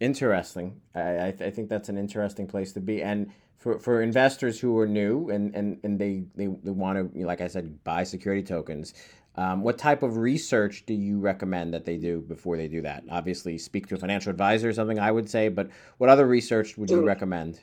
Interesting. 0.00 0.80
I, 0.94 1.28
I, 1.28 1.30
th- 1.30 1.42
I, 1.42 1.50
think 1.50 1.68
that's 1.68 1.90
an 1.90 1.98
interesting 1.98 2.46
place 2.46 2.72
to 2.72 2.80
be. 2.80 3.02
And 3.02 3.30
for, 3.58 3.78
for 3.78 4.00
investors 4.00 4.58
who 4.58 4.78
are 4.78 4.86
new 4.86 5.28
and, 5.28 5.54
and, 5.54 5.78
and 5.82 5.98
they, 5.98 6.24
they, 6.34 6.46
they 6.46 6.70
want 6.70 7.14
to, 7.14 7.26
like 7.26 7.42
I 7.42 7.48
said, 7.48 7.84
buy 7.84 8.04
security 8.04 8.42
tokens, 8.42 8.94
um, 9.36 9.62
what 9.62 9.78
type 9.78 10.02
of 10.02 10.16
research 10.16 10.84
do 10.86 10.94
you 10.94 11.18
recommend 11.18 11.74
that 11.74 11.84
they 11.84 11.96
do 11.96 12.20
before 12.20 12.56
they 12.56 12.66
do 12.66 12.82
that? 12.82 13.04
Obviously, 13.10 13.58
speak 13.58 13.86
to 13.88 13.94
a 13.94 13.98
financial 13.98 14.30
advisor 14.30 14.70
or 14.70 14.72
something, 14.72 14.98
I 14.98 15.10
would 15.10 15.28
say, 15.28 15.48
but 15.48 15.68
what 15.98 16.10
other 16.10 16.26
research 16.26 16.76
would 16.76 16.90
you 16.90 17.02
mm. 17.02 17.06
recommend? 17.06 17.60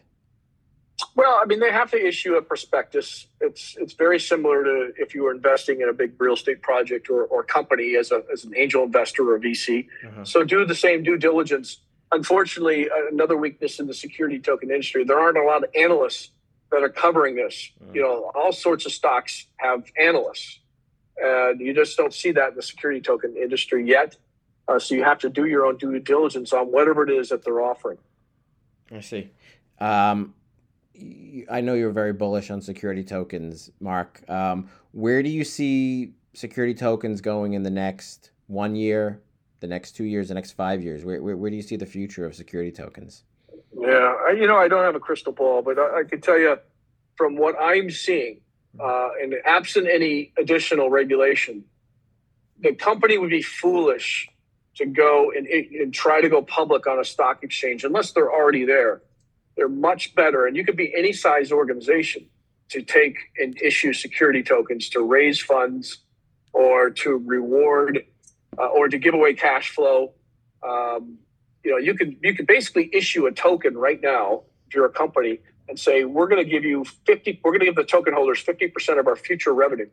Well, 1.15 1.39
I 1.41 1.45
mean, 1.45 1.59
they 1.59 1.71
have 1.71 1.91
to 1.91 2.07
issue 2.07 2.35
a 2.35 2.41
prospectus. 2.41 3.27
It's 3.39 3.75
it's 3.79 3.93
very 3.93 4.19
similar 4.19 4.63
to 4.63 4.93
if 4.97 5.13
you 5.13 5.23
were 5.23 5.31
investing 5.31 5.81
in 5.81 5.89
a 5.89 5.93
big 5.93 6.13
real 6.19 6.33
estate 6.33 6.61
project 6.61 7.09
or, 7.09 7.25
or 7.25 7.43
company 7.43 7.95
as 7.95 8.11
a 8.11 8.23
as 8.31 8.45
an 8.45 8.53
angel 8.55 8.83
investor 8.83 9.31
or 9.31 9.39
VC. 9.39 9.87
Uh-huh. 10.07 10.23
So 10.23 10.43
do 10.43 10.65
the 10.65 10.75
same 10.75 11.03
due 11.03 11.17
diligence. 11.17 11.77
Unfortunately, 12.11 12.87
another 13.11 13.37
weakness 13.37 13.79
in 13.79 13.87
the 13.87 13.93
security 13.93 14.39
token 14.39 14.71
industry, 14.71 15.03
there 15.03 15.19
aren't 15.19 15.37
a 15.37 15.43
lot 15.43 15.63
of 15.63 15.69
analysts 15.75 16.31
that 16.71 16.81
are 16.81 16.89
covering 16.89 17.35
this. 17.35 17.71
Uh-huh. 17.81 17.91
You 17.93 18.01
know, 18.01 18.31
all 18.33 18.51
sorts 18.51 18.85
of 18.85 18.91
stocks 18.91 19.45
have 19.57 19.83
analysts 19.99 20.59
and 21.17 21.59
you 21.59 21.73
just 21.73 21.97
don't 21.97 22.13
see 22.13 22.31
that 22.31 22.49
in 22.49 22.55
the 22.55 22.61
security 22.61 23.01
token 23.01 23.35
industry 23.35 23.87
yet. 23.87 24.15
Uh, 24.67 24.77
so 24.77 24.95
you 24.95 25.03
have 25.03 25.19
to 25.19 25.29
do 25.29 25.45
your 25.45 25.65
own 25.65 25.77
due 25.77 25.99
diligence 25.99 26.53
on 26.53 26.67
whatever 26.67 27.03
it 27.03 27.09
is 27.09 27.29
that 27.29 27.43
they're 27.43 27.61
offering. 27.61 27.97
I 28.91 28.99
see. 28.99 29.31
Um, 29.79 30.33
I 31.49 31.61
know 31.61 31.73
you're 31.73 31.91
very 31.91 32.13
bullish 32.13 32.49
on 32.49 32.61
security 32.61 33.03
tokens, 33.03 33.69
Mark. 33.79 34.27
Um, 34.29 34.69
where 34.91 35.21
do 35.21 35.29
you 35.29 35.43
see 35.43 36.13
security 36.33 36.73
tokens 36.73 37.21
going 37.21 37.53
in 37.53 37.63
the 37.63 37.69
next 37.69 38.31
one 38.47 38.75
year, 38.75 39.21
the 39.59 39.67
next 39.67 39.93
two 39.93 40.05
years, 40.05 40.29
the 40.29 40.33
next 40.33 40.51
five 40.51 40.81
years? 40.83 41.05
Where, 41.05 41.21
where, 41.21 41.37
where 41.37 41.49
do 41.49 41.55
you 41.55 41.61
see 41.61 41.75
the 41.75 41.85
future 41.85 42.25
of 42.25 42.35
security 42.35 42.71
tokens? 42.71 43.23
Yeah, 43.79 44.31
you 44.31 44.47
know, 44.47 44.57
I 44.57 44.67
don't 44.67 44.83
have 44.83 44.95
a 44.95 44.99
crystal 44.99 45.33
ball, 45.33 45.61
but 45.61 45.77
I, 45.77 45.99
I 45.99 46.03
can 46.03 46.21
tell 46.21 46.39
you 46.39 46.57
from 47.15 47.35
what 47.35 47.55
I'm 47.59 47.89
seeing, 47.89 48.41
uh, 48.79 49.09
and 49.21 49.35
absent 49.45 49.87
any 49.91 50.31
additional 50.37 50.89
regulation, 50.89 51.63
the 52.59 52.73
company 52.73 53.17
would 53.17 53.29
be 53.29 53.41
foolish 53.41 54.29
to 54.75 54.85
go 54.85 55.31
and, 55.35 55.47
and, 55.47 55.93
try 55.93 56.21
to 56.21 56.29
go 56.29 56.41
public 56.43 56.85
on 56.85 56.99
a 56.99 57.03
stock 57.03 57.43
exchange 57.43 57.83
unless 57.83 58.11
they're 58.11 58.31
already 58.31 58.63
there. 58.63 59.01
They're 59.57 59.67
much 59.67 60.13
better, 60.15 60.45
and 60.45 60.55
you 60.55 60.63
could 60.63 60.77
be 60.77 60.93
any 60.95 61.11
size 61.11 61.51
organization 61.51 62.27
to 62.69 62.81
take 62.83 63.17
and 63.37 63.59
issue 63.61 63.91
security 63.91 64.43
tokens 64.43 64.89
to 64.89 65.01
raise 65.01 65.41
funds 65.41 65.97
or 66.53 66.91
to 66.91 67.17
reward 67.25 68.03
uh, 68.57 68.67
or 68.67 68.87
to 68.87 68.97
give 68.97 69.15
away 69.15 69.33
cash 69.33 69.71
flow. 69.71 70.13
Um, 70.67 71.17
you 71.63 71.71
know, 71.71 71.77
you 71.77 71.95
could 71.95 72.17
you 72.21 72.35
could 72.35 72.45
basically 72.45 72.89
issue 72.93 73.25
a 73.25 73.31
token 73.31 73.75
right 73.75 73.99
now 74.01 74.43
if 74.67 74.75
you're 74.75 74.85
a 74.85 74.91
company 74.91 75.39
and 75.67 75.79
say, 75.79 76.05
we're 76.05 76.27
going 76.27 76.43
to 76.43 76.49
give 76.49 76.63
you 76.63 76.85
50, 77.05 77.41
we're 77.43 77.51
going 77.51 77.59
to 77.59 77.65
give 77.65 77.75
the 77.75 77.83
token 77.83 78.13
holders 78.13 78.43
50% 78.43 78.99
of 78.99 79.07
our 79.07 79.15
future 79.15 79.53
revenue. 79.53 79.89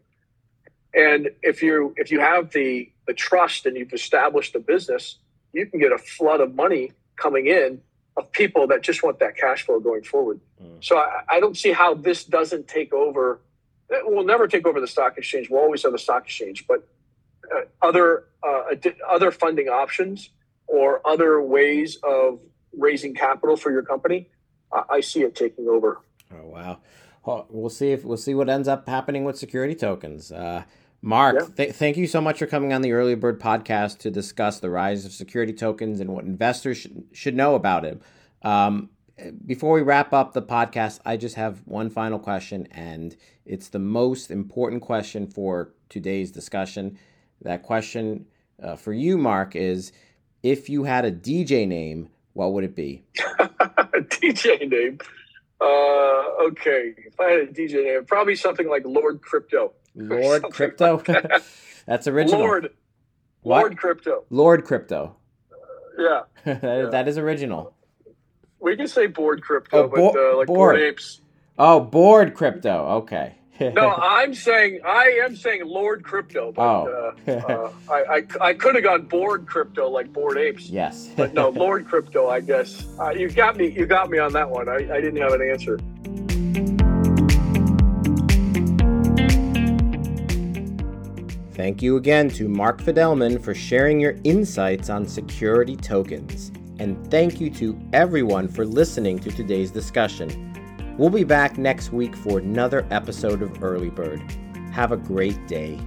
And 0.95 1.31
if 1.43 1.63
you 1.63 1.93
if 1.97 2.13
you 2.13 2.21
have 2.21 2.51
the 2.53 2.93
the 3.07 3.15
trust 3.15 3.67
and 3.67 3.77
you've 3.77 3.93
established 3.93 4.55
a 4.55 4.61
business, 4.61 5.19
you 5.53 5.67
can 5.67 5.81
get 5.81 5.91
a 5.91 5.99
flood 5.99 6.41
of 6.41 6.55
money 6.55 6.93
coming 7.17 7.47
in 7.47 7.81
of 8.17 8.31
people 8.33 8.67
that 8.69 8.83
just 8.83 9.03
want 9.03 9.19
that 9.19 9.37
cash 9.37 9.65
flow 9.65 9.81
going 9.81 10.03
forward. 10.03 10.41
Mm. 10.63 10.85
So 10.85 10.99
I, 10.99 11.23
I, 11.29 11.41
don't 11.41 11.57
see 11.57 11.73
how 11.73 11.95
this 11.95 12.25
doesn't 12.25 12.69
take 12.69 12.93
over. 12.93 13.41
We'll 14.05 14.25
never 14.25 14.47
take 14.47 14.67
over 14.67 14.81
the 14.81 14.87
stock 14.87 15.19
exchange. 15.19 15.51
We'll 15.51 15.61
always 15.61 15.83
have 15.83 15.95
a 15.95 15.99
stock 15.99 16.25
exchange, 16.25 16.67
but 16.67 16.87
uh, 17.55 17.63
other 17.83 18.27
uh, 18.43 18.75
other 19.09 19.31
funding 19.31 19.69
options 19.69 20.31
or 20.67 21.07
other 21.07 21.43
ways 21.43 21.99
of 22.03 22.41
raising 22.77 23.15
capital 23.15 23.57
for 23.57 23.71
your 23.71 23.83
company, 23.83 24.31
I, 24.73 24.83
I 24.91 25.01
see 25.01 25.23
it 25.23 25.35
taking 25.35 25.69
over. 25.69 26.01
Oh 26.33 26.47
wow! 26.47 26.79
Well, 27.25 27.47
we'll 27.51 27.71
see 27.71 27.93
if 27.93 28.05
we'll 28.05 28.17
see 28.17 28.35
what 28.35 28.49
ends 28.49 28.69
up 28.69 28.89
happening 28.89 29.25
with 29.25 29.37
security 29.37 29.75
tokens. 29.75 30.33
Mark, 31.05 31.37
yeah. 31.39 31.47
th- 31.55 31.75
thank 31.75 31.99
you 31.99 32.07
so 32.07 32.19
much 32.19 32.39
for 32.39 32.47
coming 32.47 32.73
on 32.73 32.81
the 32.81 32.93
Early 32.93 33.15
Bird 33.15 33.39
podcast 33.39 33.99
to 33.99 34.11
discuss 34.11 34.59
the 34.59 34.71
rise 34.71 35.05
of 35.05 35.13
security 35.13 35.53
tokens 35.53 36.01
and 36.01 36.09
what 36.09 36.25
investors 36.25 36.79
should, 36.79 37.05
should 37.13 37.37
know 37.37 37.55
about 37.55 37.85
it. 37.85 38.01
Um, 38.41 38.89
before 39.45 39.75
we 39.75 39.83
wrap 39.83 40.15
up 40.15 40.33
the 40.33 40.41
podcast, 40.41 41.01
I 41.05 41.19
just 41.19 41.35
have 41.35 41.61
one 41.67 41.91
final 41.91 42.19
question, 42.19 42.67
and 42.71 43.15
it's 43.45 43.69
the 43.69 43.79
most 43.79 44.31
important 44.31 44.81
question 44.81 45.27
for 45.27 45.75
today's 45.91 46.31
discussion. 46.31 46.99
That 47.43 47.63
question 47.63 48.25
uh, 48.63 48.77
for 48.77 48.95
you, 48.95 49.19
Mark, 49.19 49.55
is 49.55 49.93
if 50.43 50.71
you 50.71 50.85
had 50.85 51.05
a 51.05 51.13
DJ 51.13 51.69
name, 51.69 52.09
what 52.33 52.55
would 52.55 52.65
it 52.65 52.75
be? 52.75 53.05
DJ 53.95 54.67
name? 54.71 54.99
Uh, 55.61 56.45
okay. 56.47 56.95
If 56.97 57.21
I 57.21 57.31
had 57.31 57.41
a 57.41 57.47
DJ 57.49 57.85
name, 57.85 58.07
probably 58.07 58.37
something 58.37 58.71
like 58.71 58.85
Lord 58.87 59.21
Crypto. 59.21 59.75
Lord 59.95 60.43
Crypto. 60.51 61.03
That's 61.87 62.07
original. 62.07 62.41
Lord. 62.41 62.71
What? 63.43 63.61
Lord 63.61 63.77
Crypto. 63.77 64.25
Lord 64.31 64.65
Crypto. 64.65 65.17
Yeah. 65.99 66.23
that, 66.45 66.63
yeah. 66.63 66.87
that 66.91 67.09
is 67.09 67.19
original. 67.19 67.75
We 68.61 68.77
can 68.77 68.89
say 68.89 69.07
board 69.07 69.43
crypto, 69.43 69.85
oh, 69.85 69.89
bo- 69.89 70.13
but 70.13 70.19
uh, 70.19 70.37
like 70.39 70.47
board. 70.47 70.77
Bored 70.77 70.81
Apes. 70.81 71.21
Oh, 71.59 71.81
board 71.81 72.35
crypto. 72.35 72.87
Okay. 73.03 73.35
no, 73.61 73.93
I'm 73.93 74.35
saying 74.35 74.81
I 74.85 75.21
am 75.25 75.37
saying 75.37 75.63
Lord 75.65 76.03
Crypto, 76.03 76.51
but 76.51 76.63
oh. 76.63 77.15
uh, 77.29 77.31
uh, 77.31 77.73
I, 77.89 78.17
I, 78.17 78.27
I 78.41 78.55
could 78.55 78.75
have 78.75 78.83
gone 78.83 79.03
board 79.03 79.47
crypto 79.47 79.89
like 79.89 80.13
Bored 80.13 80.39
Apes. 80.39 80.69
Yes, 80.69 81.09
but 81.17 81.35
no, 81.35 81.51
Lord 81.51 81.87
Crypto. 81.87 82.29
I 82.29 82.41
guess 82.41 82.85
uh, 82.99 83.11
you 83.11 83.31
got 83.31 83.57
me. 83.57 83.71
You 83.71 83.87
got 83.87 84.11
me 84.11 84.19
on 84.19 84.33
that 84.33 84.51
one. 84.51 84.69
I, 84.69 84.75
I 84.75 85.01
didn't 85.01 85.19
have 85.19 85.33
an 85.35 85.43
answer. 85.43 85.79
Thank 91.65 91.81
you 91.81 91.97
again 91.97 92.29
to 92.33 92.47
Mark 92.47 92.83
Fidelman 92.83 93.41
for 93.43 93.55
sharing 93.55 93.99
your 93.99 94.17
insights 94.23 94.91
on 94.91 95.07
security 95.07 95.77
tokens. 95.77 96.53
And 96.79 97.11
thank 97.11 97.41
you 97.41 97.49
to 97.53 97.81
everyone 97.95 98.49
for 98.49 98.67
listening 98.67 99.19
to 99.21 99.31
today's 99.31 99.71
discussion. 99.71 100.53
We'll 100.99 101.09
be 101.09 101.25
back 101.25 101.57
next 101.57 101.91
week 101.91 102.15
for 102.17 102.39
another 102.39 102.87
episode 102.91 103.41
of 103.41 103.63
Early 103.63 103.89
Bird. 103.89 104.21
Have 104.73 104.93
a 104.93 104.99
great 104.99 105.47
day. 105.47 105.81